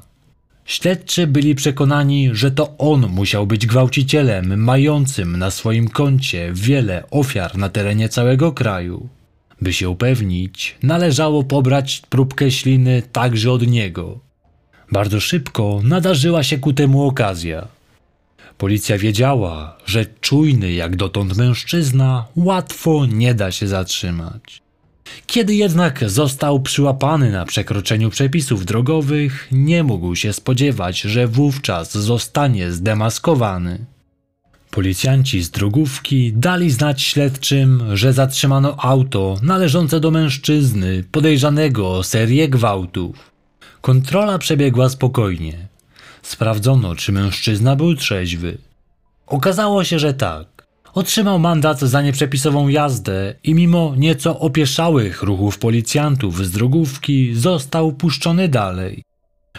Śledczy 0.64 1.26
byli 1.26 1.54
przekonani, 1.54 2.30
że 2.32 2.50
to 2.50 2.76
on 2.78 3.06
musiał 3.06 3.46
być 3.46 3.66
gwałcicielem 3.66 4.64
mającym 4.64 5.36
na 5.36 5.50
swoim 5.50 5.88
koncie 5.88 6.50
wiele 6.54 7.04
ofiar 7.10 7.56
na 7.56 7.68
terenie 7.68 8.08
całego 8.08 8.52
kraju. 8.52 9.08
By 9.60 9.72
się 9.72 9.88
upewnić, 9.88 10.76
należało 10.82 11.44
pobrać 11.44 12.02
próbkę 12.08 12.50
śliny 12.50 13.02
także 13.12 13.52
od 13.52 13.66
niego. 13.66 14.20
Bardzo 14.92 15.20
szybko 15.20 15.80
nadarzyła 15.84 16.42
się 16.42 16.58
ku 16.58 16.72
temu 16.72 17.06
okazja. 17.06 17.77
Policja 18.58 18.98
wiedziała, 18.98 19.76
że 19.86 20.06
czujny 20.20 20.72
jak 20.72 20.96
dotąd 20.96 21.36
mężczyzna 21.36 22.26
łatwo 22.36 23.06
nie 23.06 23.34
da 23.34 23.52
się 23.52 23.68
zatrzymać. 23.68 24.62
Kiedy 25.26 25.54
jednak 25.54 26.10
został 26.10 26.60
przyłapany 26.60 27.32
na 27.32 27.44
przekroczeniu 27.44 28.10
przepisów 28.10 28.64
drogowych, 28.64 29.48
nie 29.52 29.84
mógł 29.84 30.14
się 30.14 30.32
spodziewać, 30.32 31.00
że 31.00 31.26
wówczas 31.26 31.98
zostanie 31.98 32.72
zdemaskowany. 32.72 33.84
Policjanci 34.70 35.42
z 35.42 35.50
drogówki 35.50 36.32
dali 36.32 36.70
znać 36.70 37.02
śledczym, 37.02 37.82
że 37.96 38.12
zatrzymano 38.12 38.76
auto 38.78 39.36
należące 39.42 40.00
do 40.00 40.10
mężczyzny 40.10 41.04
podejrzanego 41.12 41.90
o 41.90 42.02
serię 42.02 42.48
gwałtów. 42.48 43.30
Kontrola 43.80 44.38
przebiegła 44.38 44.88
spokojnie. 44.88 45.67
Sprawdzono, 46.28 46.94
czy 46.96 47.12
mężczyzna 47.12 47.76
był 47.76 47.94
trzeźwy. 47.94 48.58
Okazało 49.26 49.84
się, 49.84 49.98
że 49.98 50.14
tak. 50.14 50.66
Otrzymał 50.94 51.38
mandat 51.38 51.80
za 51.80 52.02
nieprzepisową 52.02 52.68
jazdę 52.68 53.34
i 53.44 53.54
mimo 53.54 53.94
nieco 53.96 54.38
opieszałych 54.38 55.22
ruchów 55.22 55.58
policjantów 55.58 56.46
z 56.46 56.50
drogówki 56.50 57.34
został 57.34 57.92
puszczony 57.92 58.48
dalej. 58.48 59.02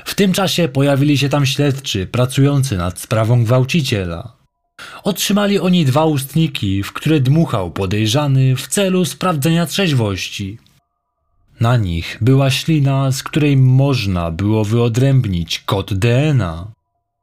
W 0.05 0.15
tym 0.15 0.34
czasie 0.34 0.67
pojawili 0.67 1.17
się 1.17 1.29
tam 1.29 1.45
śledczy 1.45 2.08
pracujący 2.08 2.77
nad 2.77 2.99
sprawą 2.99 3.43
gwałciciela. 3.43 4.34
Otrzymali 5.03 5.60
oni 5.60 5.86
dwa 5.86 6.05
ustniki, 6.05 6.84
w 6.84 6.93
które 6.93 7.19
dmuchał 7.19 7.71
podejrzany 7.71 8.55
w 8.55 8.67
celu 8.67 9.05
sprawdzenia 9.05 9.65
trzeźwości. 9.65 10.58
Na 11.60 11.78
nich 11.78 12.17
była 12.22 12.50
ślina, 12.50 13.12
z 13.12 13.24
której 13.24 13.58
można 13.58 14.32
było 14.32 14.65
wyodrębnić 14.65 15.60
kod 15.60 15.93
DNA. 15.93 16.67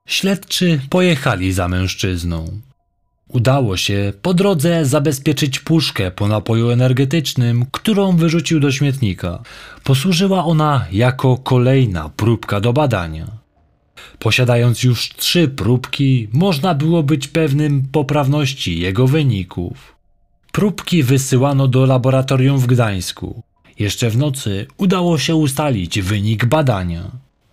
Śledczy 0.06 0.80
pojechali 0.90 1.52
za 1.52 1.68
mężczyzną. 1.68 2.60
Udało 3.28 3.76
się 3.76 4.12
po 4.22 4.34
drodze 4.34 4.84
zabezpieczyć 4.84 5.60
puszkę 5.60 6.10
po 6.10 6.28
napoju 6.28 6.70
energetycznym, 6.70 7.66
którą 7.72 8.16
wyrzucił 8.16 8.60
do 8.60 8.72
śmietnika. 8.72 9.42
Posłużyła 9.84 10.44
ona 10.44 10.86
jako 10.92 11.36
kolejna 11.36 12.10
próbka 12.16 12.60
do 12.60 12.72
badania. 12.72 13.26
Posiadając 14.18 14.82
już 14.82 15.08
trzy 15.08 15.48
próbki, 15.48 16.28
można 16.32 16.74
było 16.74 17.02
być 17.02 17.28
pewnym 17.28 17.82
poprawności 17.92 18.80
jego 18.80 19.06
wyników. 19.06 19.96
Próbki 20.52 21.02
wysyłano 21.02 21.68
do 21.68 21.86
laboratorium 21.86 22.58
w 22.58 22.66
Gdańsku. 22.66 23.42
Jeszcze 23.78 24.10
w 24.10 24.16
nocy 24.16 24.66
udało 24.76 25.18
się 25.18 25.34
ustalić 25.34 26.00
wynik 26.00 26.44
badania. 26.44 27.10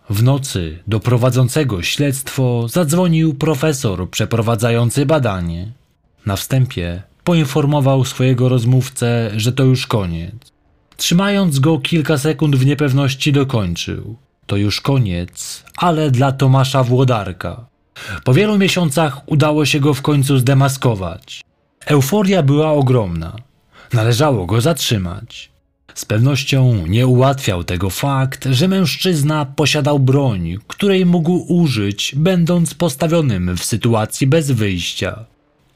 W 0.09 0.23
nocy 0.23 0.79
do 0.87 0.99
prowadzącego 0.99 1.81
śledztwo 1.81 2.67
zadzwonił 2.67 3.33
profesor 3.33 4.09
przeprowadzający 4.09 5.05
badanie. 5.05 5.71
Na 6.25 6.35
wstępie 6.35 7.01
poinformował 7.23 8.05
swojego 8.05 8.49
rozmówcę, 8.49 9.31
że 9.37 9.51
to 9.51 9.63
już 9.63 9.87
koniec. 9.87 10.33
Trzymając 10.97 11.59
go 11.59 11.79
kilka 11.79 12.17
sekund 12.17 12.55
w 12.55 12.65
niepewności 12.65 13.31
dokończył. 13.31 14.15
To 14.45 14.57
już 14.57 14.81
koniec, 14.81 15.63
ale 15.77 16.11
dla 16.11 16.31
Tomasza 16.31 16.83
Włodarka. 16.83 17.65
Po 18.23 18.33
wielu 18.33 18.57
miesiącach 18.57 19.21
udało 19.25 19.65
się 19.65 19.79
go 19.79 19.93
w 19.93 20.01
końcu 20.01 20.37
zdemaskować. 20.37 21.41
Euforia 21.85 22.43
była 22.43 22.71
ogromna. 22.71 23.35
Należało 23.93 24.45
go 24.45 24.61
zatrzymać. 24.61 25.52
Z 25.95 26.05
pewnością 26.05 26.87
nie 26.87 27.07
ułatwiał 27.07 27.63
tego 27.63 27.89
fakt, 27.89 28.47
że 28.51 28.67
mężczyzna 28.67 29.45
posiadał 29.45 29.99
broń, 29.99 30.57
której 30.67 31.05
mógł 31.05 31.45
użyć, 31.53 32.13
będąc 32.17 32.73
postawionym 32.73 33.57
w 33.57 33.65
sytuacji 33.65 34.27
bez 34.27 34.51
wyjścia. 34.51 35.25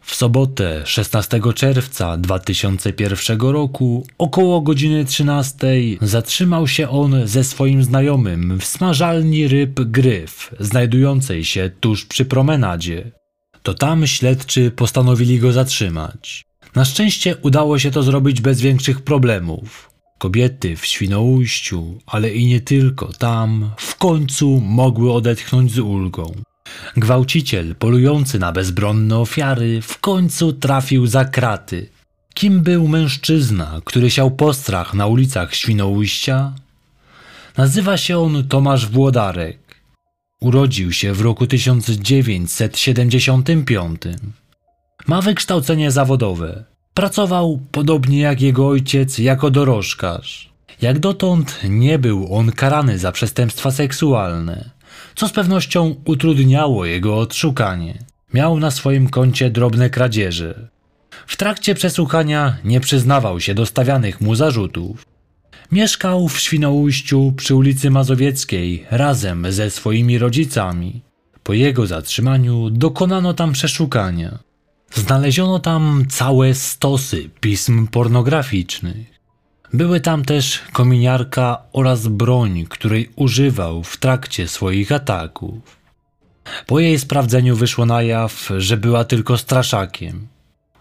W 0.02 0.16
sobotę 0.16 0.82
16 0.86 1.42
czerwca 1.56 2.18
2001 2.18 3.40
roku 3.40 4.08
około 4.18 4.62
godziny 4.62 5.06
13 5.06 5.68
zatrzymał 6.02 6.68
się 6.68 6.90
on 6.90 7.28
ze 7.28 7.44
swoim 7.44 7.84
znajomym 7.84 8.60
w 8.60 8.66
smażalni 8.66 9.48
ryb 9.48 9.80
Gryf, 9.80 10.56
znajdującej 10.60 11.46
się 11.46 11.72
tuż 11.80 12.06
przy 12.06 12.26
promenadzie. 12.26 13.12
To 13.64 13.74
tam 13.74 14.08
śledczy 14.08 14.72
postanowili 14.72 15.40
go 15.40 15.52
zatrzymać. 15.52 16.46
Na 16.76 16.86
szczęście 16.86 17.36
udało 17.42 17.80
się 17.80 17.92
to 17.92 18.04
zrobić 18.04 18.42
bez 18.42 18.62
większych 18.62 19.02
problemów. 19.02 19.97
Kobiety 20.18 20.76
w 20.76 20.86
Świnoujściu, 20.86 22.00
ale 22.06 22.32
i 22.32 22.46
nie 22.46 22.62
tylko 22.62 23.14
tam, 23.14 23.72
w 23.78 23.96
końcu 23.96 24.62
mogły 24.62 25.14
odetchnąć 25.14 25.72
z 25.72 25.80
ulgą. 25.80 26.36
Gwałciciel 26.98 27.76
polujący 27.76 28.40
na 28.40 28.52
bezbronne 28.52 29.18
ofiary 29.18 29.82
w 29.82 30.00
końcu 30.00 30.54
trafił 30.54 31.08
za 31.08 31.26
kraty. 31.26 31.90
Kim 32.34 32.62
był 32.62 32.88
mężczyzna, 32.88 33.82
który 33.86 34.12
siał 34.12 34.32
postrach 34.32 34.94
na 34.94 35.08
ulicach 35.08 35.56
Świnoujścia? 35.56 36.54
Nazywa 37.58 37.98
się 37.98 38.18
on 38.18 38.48
Tomasz 38.48 38.88
Włodarek. 38.88 39.60
Urodził 40.42 40.94
się 40.94 41.14
w 41.14 41.22
roku 41.22 41.48
1975. 41.48 44.02
Ma 45.08 45.22
wykształcenie 45.22 45.92
zawodowe. 45.92 46.77
Pracował, 46.98 47.60
podobnie 47.72 48.20
jak 48.20 48.42
jego 48.42 48.68
ojciec, 48.68 49.18
jako 49.18 49.52
dorożkarz. 49.52 50.50
Jak 50.82 51.00
dotąd 51.00 51.60
nie 51.70 52.00
był 52.00 52.36
on 52.36 52.52
karany 52.52 53.00
za 53.00 53.12
przestępstwa 53.12 53.72
seksualne, 53.72 54.70
co 55.16 55.28
z 55.28 55.32
pewnością 55.32 55.96
utrudniało 56.06 56.86
jego 56.86 57.18
odszukanie. 57.18 58.04
Miał 58.34 58.60
na 58.60 58.72
swoim 58.72 59.10
koncie 59.10 59.50
drobne 59.50 59.90
kradzieże. 59.90 60.70
W 61.28 61.38
trakcie 61.38 61.76
przesłuchania 61.76 62.58
nie 62.64 62.80
przyznawał 62.80 63.40
się 63.40 63.54
do 63.54 63.66
stawianych 63.66 64.22
mu 64.22 64.36
zarzutów. 64.36 65.06
Mieszkał 65.72 66.28
w 66.28 66.40
Świnoujściu 66.40 67.34
przy 67.38 67.56
ulicy 67.56 67.90
Mazowieckiej 67.90 68.86
razem 68.92 69.52
ze 69.52 69.70
swoimi 69.70 70.18
rodzicami. 70.18 71.02
Po 71.44 71.54
jego 71.54 71.88
zatrzymaniu 71.88 72.70
dokonano 72.70 73.34
tam 73.34 73.52
przeszukania. 73.52 74.47
Znaleziono 74.94 75.60
tam 75.60 76.06
całe 76.10 76.54
stosy 76.54 77.30
pism 77.40 77.88
pornograficznych. 77.88 79.18
Były 79.74 80.00
tam 80.00 80.26
też 80.26 80.62
kominiarka 80.74 81.62
oraz 81.74 82.08
broń, 82.08 82.66
której 82.70 83.10
używał 83.16 83.84
w 83.84 83.98
trakcie 83.98 84.48
swoich 84.48 84.92
ataków. 84.92 85.78
Po 86.68 86.80
jej 86.80 87.00
sprawdzeniu 87.00 87.56
wyszło 87.56 87.86
na 87.86 88.02
jaw, 88.02 88.50
że 88.58 88.78
była 88.78 89.04
tylko 89.04 89.38
straszakiem. 89.38 90.28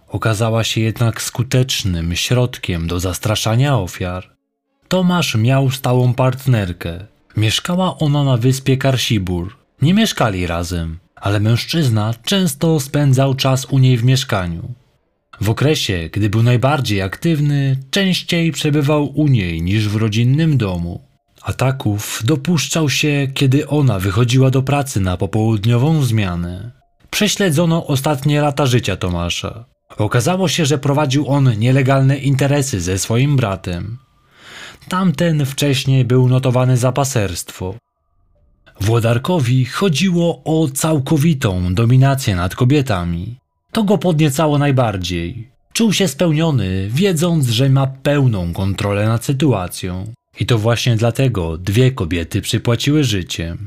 Okazała 0.08 0.64
się 0.64 0.80
jednak 0.80 1.22
skutecznym 1.22 2.16
środkiem 2.16 2.86
do 2.86 3.00
zastraszania 3.00 3.78
ofiar. 3.78 4.36
Tomasz 4.88 5.34
miał 5.34 5.70
stałą 5.70 6.14
partnerkę. 6.14 7.06
Mieszkała 7.36 7.98
ona 7.98 8.24
na 8.24 8.36
wyspie 8.36 8.76
Karsibur. 8.76 9.56
Nie 9.82 9.94
mieszkali 9.94 10.46
razem, 10.46 10.98
ale 11.16 11.40
mężczyzna 11.40 12.14
często 12.24 12.80
spędzał 12.80 13.34
czas 13.34 13.64
u 13.64 13.78
niej 13.78 13.96
w 13.96 14.04
mieszkaniu. 14.04 14.74
W 15.40 15.50
okresie, 15.50 16.10
gdy 16.12 16.30
był 16.30 16.42
najbardziej 16.42 17.02
aktywny, 17.02 17.76
częściej 17.90 18.52
przebywał 18.52 19.12
u 19.14 19.28
niej 19.28 19.62
niż 19.62 19.88
w 19.88 19.96
rodzinnym 19.96 20.58
domu. 20.58 21.00
Ataków 21.42 22.22
dopuszczał 22.24 22.90
się, 22.90 23.28
kiedy 23.34 23.68
ona 23.68 23.98
wychodziła 23.98 24.50
do 24.50 24.62
pracy 24.62 25.00
na 25.00 25.16
popołudniową 25.16 26.02
zmianę. 26.02 26.70
Prześledzono 27.10 27.86
ostatnie 27.86 28.40
lata 28.40 28.66
życia 28.66 28.96
Tomasza. 28.96 29.64
Okazało 29.96 30.48
się, 30.48 30.66
że 30.66 30.78
prowadził 30.78 31.28
on 31.28 31.58
nielegalne 31.58 32.18
interesy 32.18 32.80
ze 32.80 32.98
swoim 32.98 33.36
bratem. 33.36 33.98
Tamten 34.88 35.46
wcześniej 35.46 36.04
był 36.04 36.28
notowany 36.28 36.76
za 36.76 36.92
paserstwo. 36.92 37.74
Włodarkowi 38.80 39.64
chodziło 39.64 40.42
o 40.44 40.68
całkowitą 40.68 41.74
dominację 41.74 42.36
nad 42.36 42.54
kobietami. 42.54 43.34
To 43.72 43.84
go 43.84 43.98
podniecało 43.98 44.58
najbardziej. 44.58 45.48
Czuł 45.72 45.92
się 45.92 46.08
spełniony, 46.08 46.88
wiedząc, 46.90 47.48
że 47.48 47.68
ma 47.68 47.86
pełną 47.86 48.52
kontrolę 48.52 49.08
nad 49.08 49.24
sytuacją. 49.24 50.12
I 50.40 50.46
to 50.46 50.58
właśnie 50.58 50.96
dlatego 50.96 51.58
dwie 51.58 51.90
kobiety 51.90 52.40
przypłaciły 52.40 53.04
życiem. 53.04 53.58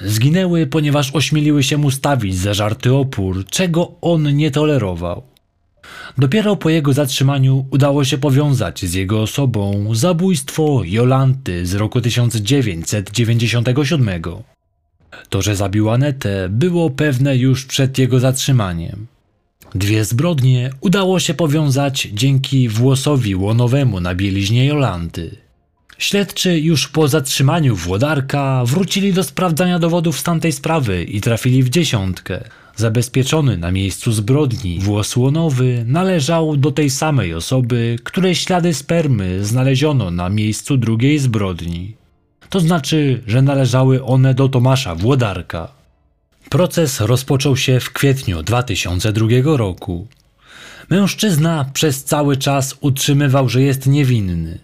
Zginęły, 0.00 0.66
ponieważ 0.66 1.14
ośmieliły 1.14 1.62
się 1.62 1.76
mu 1.76 1.90
stawić 1.90 2.36
zażarty 2.36 2.94
opór, 2.94 3.44
czego 3.46 3.92
on 4.00 4.36
nie 4.36 4.50
tolerował. 4.50 5.22
Dopiero 6.18 6.56
po 6.56 6.70
jego 6.70 6.92
zatrzymaniu 6.92 7.66
udało 7.70 8.04
się 8.04 8.18
powiązać 8.18 8.84
z 8.84 8.94
jego 8.94 9.22
osobą 9.22 9.94
zabójstwo 9.94 10.80
Jolanty 10.84 11.66
z 11.66 11.74
roku 11.74 12.00
1997. 12.00 14.10
To, 15.28 15.42
że 15.42 15.56
zabił 15.56 15.90
Anetę, 15.90 16.48
było 16.50 16.90
pewne 16.90 17.36
już 17.36 17.64
przed 17.64 17.98
jego 17.98 18.20
zatrzymaniem. 18.20 19.06
Dwie 19.74 20.04
zbrodnie 20.04 20.70
udało 20.80 21.20
się 21.20 21.34
powiązać 21.34 22.08
dzięki 22.12 22.68
włosowi 22.68 23.36
łonowemu 23.36 24.00
na 24.00 24.14
bieliźnie 24.14 24.66
Jolanty. 24.66 25.36
Śledczy 25.98 26.60
już 26.60 26.88
po 26.88 27.08
zatrzymaniu 27.08 27.76
Włodarka 27.76 28.64
wrócili 28.64 29.12
do 29.12 29.24
sprawdzania 29.24 29.78
dowodów 29.78 30.18
z 30.18 30.22
tamtej 30.22 30.52
sprawy 30.52 31.04
i 31.04 31.20
trafili 31.20 31.62
w 31.62 31.68
dziesiątkę. 31.68 32.44
Zabezpieczony 32.76 33.58
na 33.58 33.72
miejscu 33.72 34.12
zbrodni 34.12 34.78
włos 34.80 35.16
łonowy 35.16 35.84
należał 35.86 36.56
do 36.56 36.70
tej 36.70 36.90
samej 36.90 37.34
osoby, 37.34 37.96
której 38.04 38.34
ślady 38.34 38.74
spermy 38.74 39.44
znaleziono 39.44 40.10
na 40.10 40.28
miejscu 40.28 40.76
drugiej 40.76 41.18
zbrodni. 41.18 41.96
To 42.50 42.60
znaczy, 42.60 43.22
że 43.26 43.42
należały 43.42 44.04
one 44.04 44.34
do 44.34 44.48
Tomasza 44.48 44.94
Włodarka. 44.94 45.68
Proces 46.50 47.00
rozpoczął 47.00 47.56
się 47.56 47.80
w 47.80 47.92
kwietniu 47.92 48.42
2002 48.42 49.26
roku. 49.56 50.06
Mężczyzna 50.90 51.70
przez 51.72 52.04
cały 52.04 52.36
czas 52.36 52.76
utrzymywał, 52.80 53.48
że 53.48 53.62
jest 53.62 53.86
niewinny. 53.86 54.58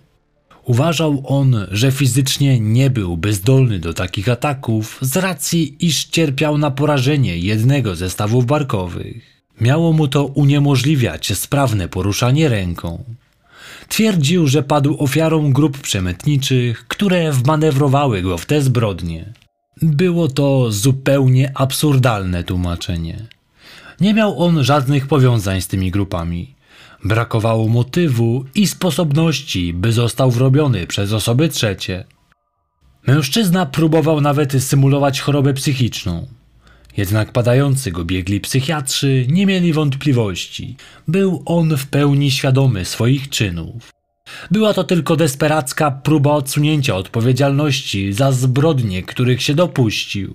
Uważał 0.65 1.23
on, 1.27 1.67
że 1.71 1.93
fizycznie 1.93 2.61
nie 2.61 2.91
byłby 2.91 3.33
zdolny 3.33 3.79
do 3.79 3.95
takich 3.95 4.29
ataków 4.29 4.99
z 5.01 5.17
racji, 5.17 5.87
iż 5.87 6.05
cierpiał 6.05 6.59
na 6.59 6.71
porażenie 6.71 7.39
jednego 7.39 7.97
ze 7.97 8.11
stawów 8.11 8.47
barkowych. 8.47 9.43
Miało 9.61 9.93
mu 9.93 10.09
to 10.09 10.25
uniemożliwiać 10.25 11.39
sprawne 11.39 11.89
poruszanie 11.89 12.49
ręką. 12.49 13.05
Twierdził, 13.91 14.47
że 14.47 14.63
padł 14.63 14.97
ofiarą 14.99 15.53
grup 15.53 15.79
przemytniczych, 15.79 16.89
które 16.89 17.33
wmanewrowały 17.33 18.23
go 18.23 18.39
w 18.39 18.47
te 18.47 18.63
zbrodnie. 18.63 19.33
Było 19.83 20.29
to 20.29 20.73
zupełnie 20.73 21.53
absurdalne 21.55 22.45
tłumaczenie. 22.45 23.27
Nie 24.01 24.15
miał 24.15 24.43
on 24.43 24.65
żadnych 24.65 25.07
powiązań 25.07 25.61
z 25.61 25.69
tymi 25.69 25.91
grupami. 25.91 26.55
Brakowało 27.05 27.69
motywu 27.69 28.45
i 28.55 28.67
sposobności, 28.67 29.73
by 29.73 29.93
został 29.93 30.31
wrobiony 30.31 30.87
przez 30.87 31.13
osoby 31.13 31.49
trzecie. 31.49 32.05
Mężczyzna 33.07 33.67
próbował 33.67 34.21
nawet 34.21 34.65
symulować 34.65 35.21
chorobę 35.21 35.55
psychiczną. 35.55 36.27
Jednak 37.01 37.33
padający 37.33 37.91
go 37.91 38.05
biegli 38.05 38.41
psychiatrzy 38.41 39.27
nie 39.29 39.47
mieli 39.47 39.73
wątpliwości. 39.73 40.77
Był 41.09 41.43
on 41.47 41.77
w 41.77 41.87
pełni 41.87 42.31
świadomy 42.31 42.85
swoich 42.85 43.29
czynów. 43.29 43.93
Była 44.51 44.75
to 44.75 44.85
tylko 44.85 45.17
desperacka 45.17 45.91
próba 45.91 46.31
odsunięcia 46.33 46.97
odpowiedzialności 46.97 48.13
za 48.13 48.33
zbrodnie, 48.33 49.03
których 49.03 49.43
się 49.43 49.55
dopuścił. 49.55 50.35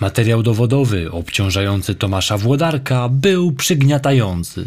Materiał 0.00 0.42
dowodowy 0.42 1.10
obciążający 1.10 1.94
Tomasza 1.94 2.38
Włodarka 2.38 3.08
był 3.08 3.52
przygniatający. 3.52 4.64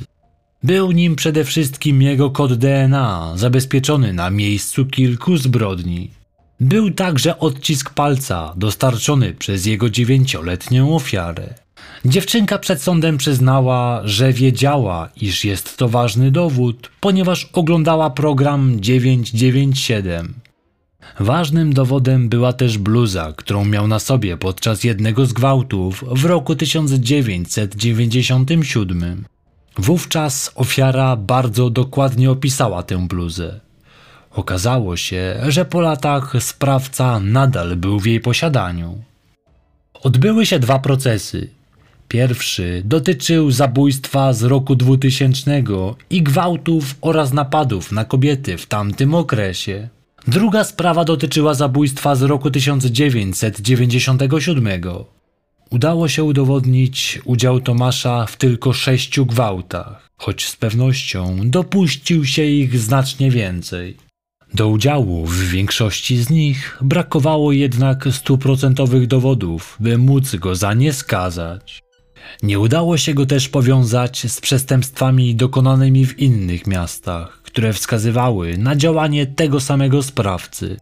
Był 0.64 0.92
nim 0.92 1.16
przede 1.16 1.44
wszystkim 1.44 2.02
jego 2.02 2.30
kod 2.30 2.54
DNA, 2.54 3.34
zabezpieczony 3.36 4.14
na 4.14 4.30
miejscu 4.30 4.86
kilku 4.86 5.38
zbrodni. 5.38 6.21
Był 6.62 6.92
także 6.92 7.40
odcisk 7.40 7.94
palca 7.94 8.54
dostarczony 8.58 9.34
przez 9.34 9.66
jego 9.66 9.90
dziewięcioletnią 9.90 10.96
ofiarę. 10.96 11.54
Dziewczynka 12.06 12.60
przed 12.60 12.82
sądem 12.82 13.18
przyznała, 13.18 14.02
że 14.04 14.34
wiedziała, 14.34 15.10
iż 15.22 15.46
jest 15.46 15.78
to 15.78 15.90
ważny 15.90 16.32
dowód, 16.32 16.92
ponieważ 17.00 17.50
oglądała 17.54 18.10
program 18.10 18.82
997. 18.82 20.34
Ważnym 21.20 21.74
dowodem 21.74 22.30
była 22.30 22.54
też 22.54 22.78
bluza, 22.78 23.34
którą 23.38 23.66
miał 23.66 23.88
na 23.88 24.00
sobie 24.00 24.38
podczas 24.38 24.84
jednego 24.84 25.26
z 25.26 25.34
gwałtów 25.34 26.04
w 26.12 26.26
roku 26.26 26.56
1997. 26.56 29.26
Wówczas 29.78 30.52
ofiara 30.56 31.16
bardzo 31.16 31.70
dokładnie 31.70 32.32
opisała 32.32 32.84
tę 32.84 33.08
bluzę. 33.08 33.71
Okazało 34.34 34.98
się, 34.98 35.36
że 35.48 35.66
po 35.66 35.82
latach 35.82 36.34
sprawca 36.40 37.20
nadal 37.20 37.76
był 37.76 38.00
w 38.00 38.06
jej 38.06 38.20
posiadaniu. 38.20 39.04
Odbyły 39.94 40.46
się 40.46 40.60
dwa 40.60 40.80
procesy. 40.80 41.50
Pierwszy 42.08 42.82
dotyczył 42.86 43.52
zabójstwa 43.52 44.34
z 44.34 44.44
roku 44.44 44.76
2000 44.76 45.64
i 46.10 46.24
gwałtów 46.24 46.96
oraz 47.02 47.34
napadów 47.34 47.92
na 47.92 48.06
kobiety 48.06 48.58
w 48.58 48.66
tamtym 48.66 49.16
okresie. 49.16 49.90
Druga 50.28 50.64
sprawa 50.64 51.06
dotyczyła 51.06 51.54
zabójstwa 51.54 52.16
z 52.16 52.22
roku 52.22 52.52
1997. 52.52 54.68
Udało 55.70 56.08
się 56.08 56.24
udowodnić 56.24 57.20
udział 57.26 57.60
Tomasza 57.60 58.26
w 58.26 58.38
tylko 58.38 58.74
sześciu 58.74 59.26
gwałtach, 59.26 60.10
choć 60.18 60.46
z 60.46 60.56
pewnością 60.56 61.50
dopuścił 61.50 62.26
się 62.26 62.44
ich 62.44 62.80
znacznie 62.80 63.32
więcej. 63.32 64.11
Do 64.54 64.68
udziału 64.68 65.26
w 65.26 65.50
większości 65.50 66.18
z 66.18 66.30
nich 66.30 66.78
brakowało 66.82 67.52
jednak 67.52 68.08
stuprocentowych 68.12 69.08
dowodów, 69.08 69.78
by 69.80 69.98
móc 69.98 70.36
go 70.36 70.56
za 70.56 70.74
nie 70.74 70.94
skazać. 70.94 71.82
Nie 72.44 72.60
udało 72.60 72.98
się 72.98 73.14
go 73.14 73.26
też 73.26 73.50
powiązać 73.50 74.32
z 74.32 74.42
przestępstwami 74.42 75.36
dokonanymi 75.36 76.06
w 76.06 76.20
innych 76.20 76.68
miastach, 76.68 77.42
które 77.44 77.74
wskazywały 77.74 78.58
na 78.58 78.76
działanie 78.76 79.28
tego 79.28 79.60
samego 79.60 80.04
sprawcy. 80.04 80.78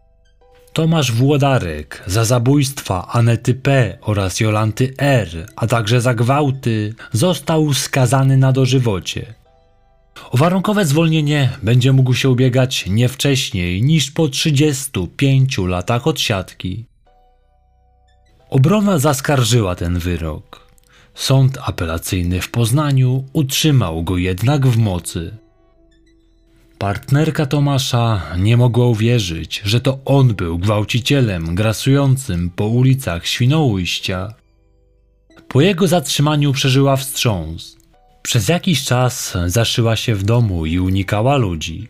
Tomasz 0.72 1.12
Włodarek 1.12 2.02
za 2.06 2.24
zabójstwa 2.24 3.08
Anety 3.08 3.54
P. 3.54 3.98
oraz 4.00 4.40
Jolanty 4.40 4.94
R., 4.98 5.46
a 5.56 5.66
także 5.66 6.00
za 6.00 6.14
gwałty, 6.14 6.94
został 7.12 7.74
skazany 7.74 8.36
na 8.36 8.52
dożywocie. 8.52 9.39
O 10.30 10.36
warunkowe 10.36 10.84
zwolnienie 10.84 11.50
będzie 11.62 11.92
mógł 11.92 12.14
się 12.14 12.28
ubiegać 12.28 12.86
nie 12.86 13.08
wcześniej 13.08 13.82
niż 13.82 14.10
po 14.10 14.28
35 14.28 15.58
latach 15.58 16.06
odsiadki. 16.06 16.84
Obrona 18.50 18.98
zaskarżyła 18.98 19.74
ten 19.74 19.98
wyrok. 19.98 20.70
Sąd 21.14 21.58
apelacyjny 21.62 22.40
w 22.40 22.50
Poznaniu 22.50 23.24
utrzymał 23.32 24.02
go 24.02 24.16
jednak 24.16 24.66
w 24.66 24.76
mocy. 24.76 25.36
Partnerka 26.78 27.46
Tomasza 27.46 28.22
nie 28.38 28.56
mogła 28.56 28.86
uwierzyć, 28.86 29.62
że 29.64 29.80
to 29.80 29.98
on 30.04 30.34
był 30.34 30.58
gwałcicielem 30.58 31.54
grasującym 31.54 32.50
po 32.50 32.66
ulicach 32.66 33.26
Świnoujścia. 33.26 34.34
Po 35.48 35.60
jego 35.60 35.86
zatrzymaniu 35.88 36.52
przeżyła 36.52 36.96
wstrząs. 36.96 37.79
Przez 38.22 38.48
jakiś 38.48 38.84
czas 38.84 39.38
zaszyła 39.46 39.96
się 39.96 40.14
w 40.14 40.22
domu 40.22 40.66
i 40.66 40.78
unikała 40.78 41.36
ludzi. 41.36 41.88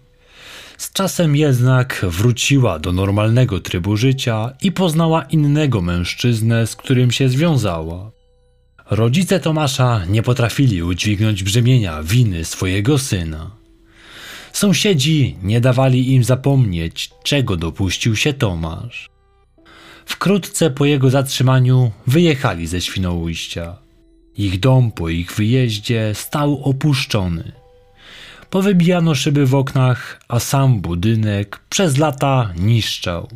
Z 0.78 0.92
czasem 0.92 1.36
jednak 1.36 2.06
wróciła 2.08 2.78
do 2.78 2.92
normalnego 2.92 3.60
trybu 3.60 3.96
życia 3.96 4.52
i 4.62 4.72
poznała 4.72 5.22
innego 5.22 5.82
mężczyznę, 5.82 6.66
z 6.66 6.76
którym 6.76 7.10
się 7.10 7.28
związała. 7.28 8.10
Rodzice 8.90 9.40
Tomasza 9.40 10.04
nie 10.04 10.22
potrafili 10.22 10.82
udźwignąć 10.82 11.42
brzemienia 11.42 12.02
winy 12.02 12.44
swojego 12.44 12.98
syna. 12.98 13.50
Sąsiedzi 14.52 15.36
nie 15.42 15.60
dawali 15.60 16.12
im 16.14 16.24
zapomnieć, 16.24 17.10
czego 17.22 17.56
dopuścił 17.56 18.16
się 18.16 18.32
Tomasz. 18.32 19.10
Wkrótce 20.06 20.70
po 20.70 20.84
jego 20.84 21.10
zatrzymaniu 21.10 21.92
wyjechali 22.06 22.66
ze 22.66 22.80
Świnoujścia. 22.80 23.76
Ich 24.36 24.60
dom 24.60 24.92
po 24.92 25.08
ich 25.08 25.32
wyjeździe 25.32 26.12
stał 26.14 26.64
opuszczony. 26.64 27.52
Powybijano 28.50 29.14
szyby 29.14 29.46
w 29.46 29.54
oknach, 29.54 30.20
a 30.28 30.40
sam 30.40 30.80
budynek 30.80 31.60
przez 31.68 31.98
lata 31.98 32.52
niszczał. 32.58 33.28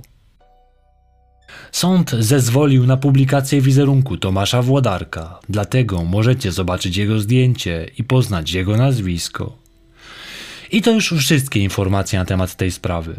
Sąd 1.72 2.10
zezwolił 2.10 2.86
na 2.86 2.96
publikację 2.96 3.60
wizerunku 3.60 4.16
Tomasza 4.16 4.62
Włodarka, 4.62 5.38
dlatego 5.48 6.04
możecie 6.04 6.52
zobaczyć 6.52 6.96
jego 6.96 7.20
zdjęcie 7.20 7.90
i 7.98 8.04
poznać 8.04 8.52
jego 8.52 8.76
nazwisko. 8.76 9.58
I 10.72 10.82
to 10.82 10.90
już 10.90 11.12
wszystkie 11.12 11.60
informacje 11.60 12.18
na 12.18 12.24
temat 12.24 12.56
tej 12.56 12.70
sprawy. 12.70 13.16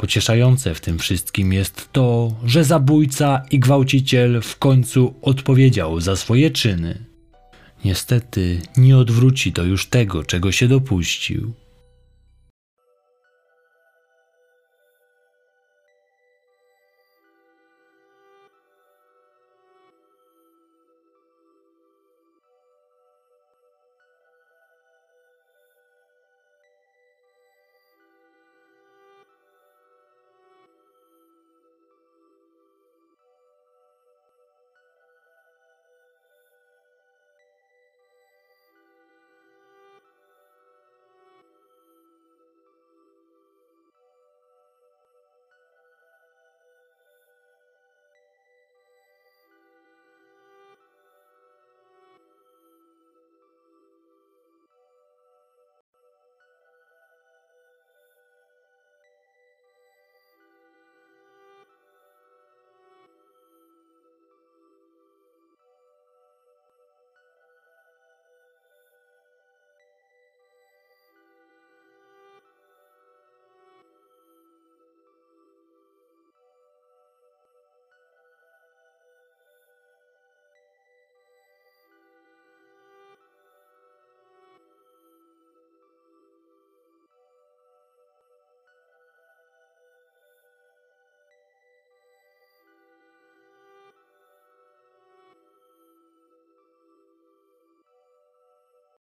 Pocieszające 0.00 0.74
w 0.74 0.80
tym 0.80 0.98
wszystkim 0.98 1.52
jest 1.52 1.88
to, 1.92 2.34
że 2.44 2.64
zabójca 2.64 3.42
i 3.50 3.58
gwałciciel 3.58 4.40
w 4.42 4.58
końcu 4.58 5.14
odpowiedział 5.22 6.00
za 6.00 6.16
swoje 6.16 6.50
czyny. 6.50 7.04
Niestety 7.84 8.60
nie 8.76 8.98
odwróci 8.98 9.52
to 9.52 9.64
już 9.64 9.86
tego, 9.86 10.24
czego 10.24 10.52
się 10.52 10.68
dopuścił. 10.68 11.52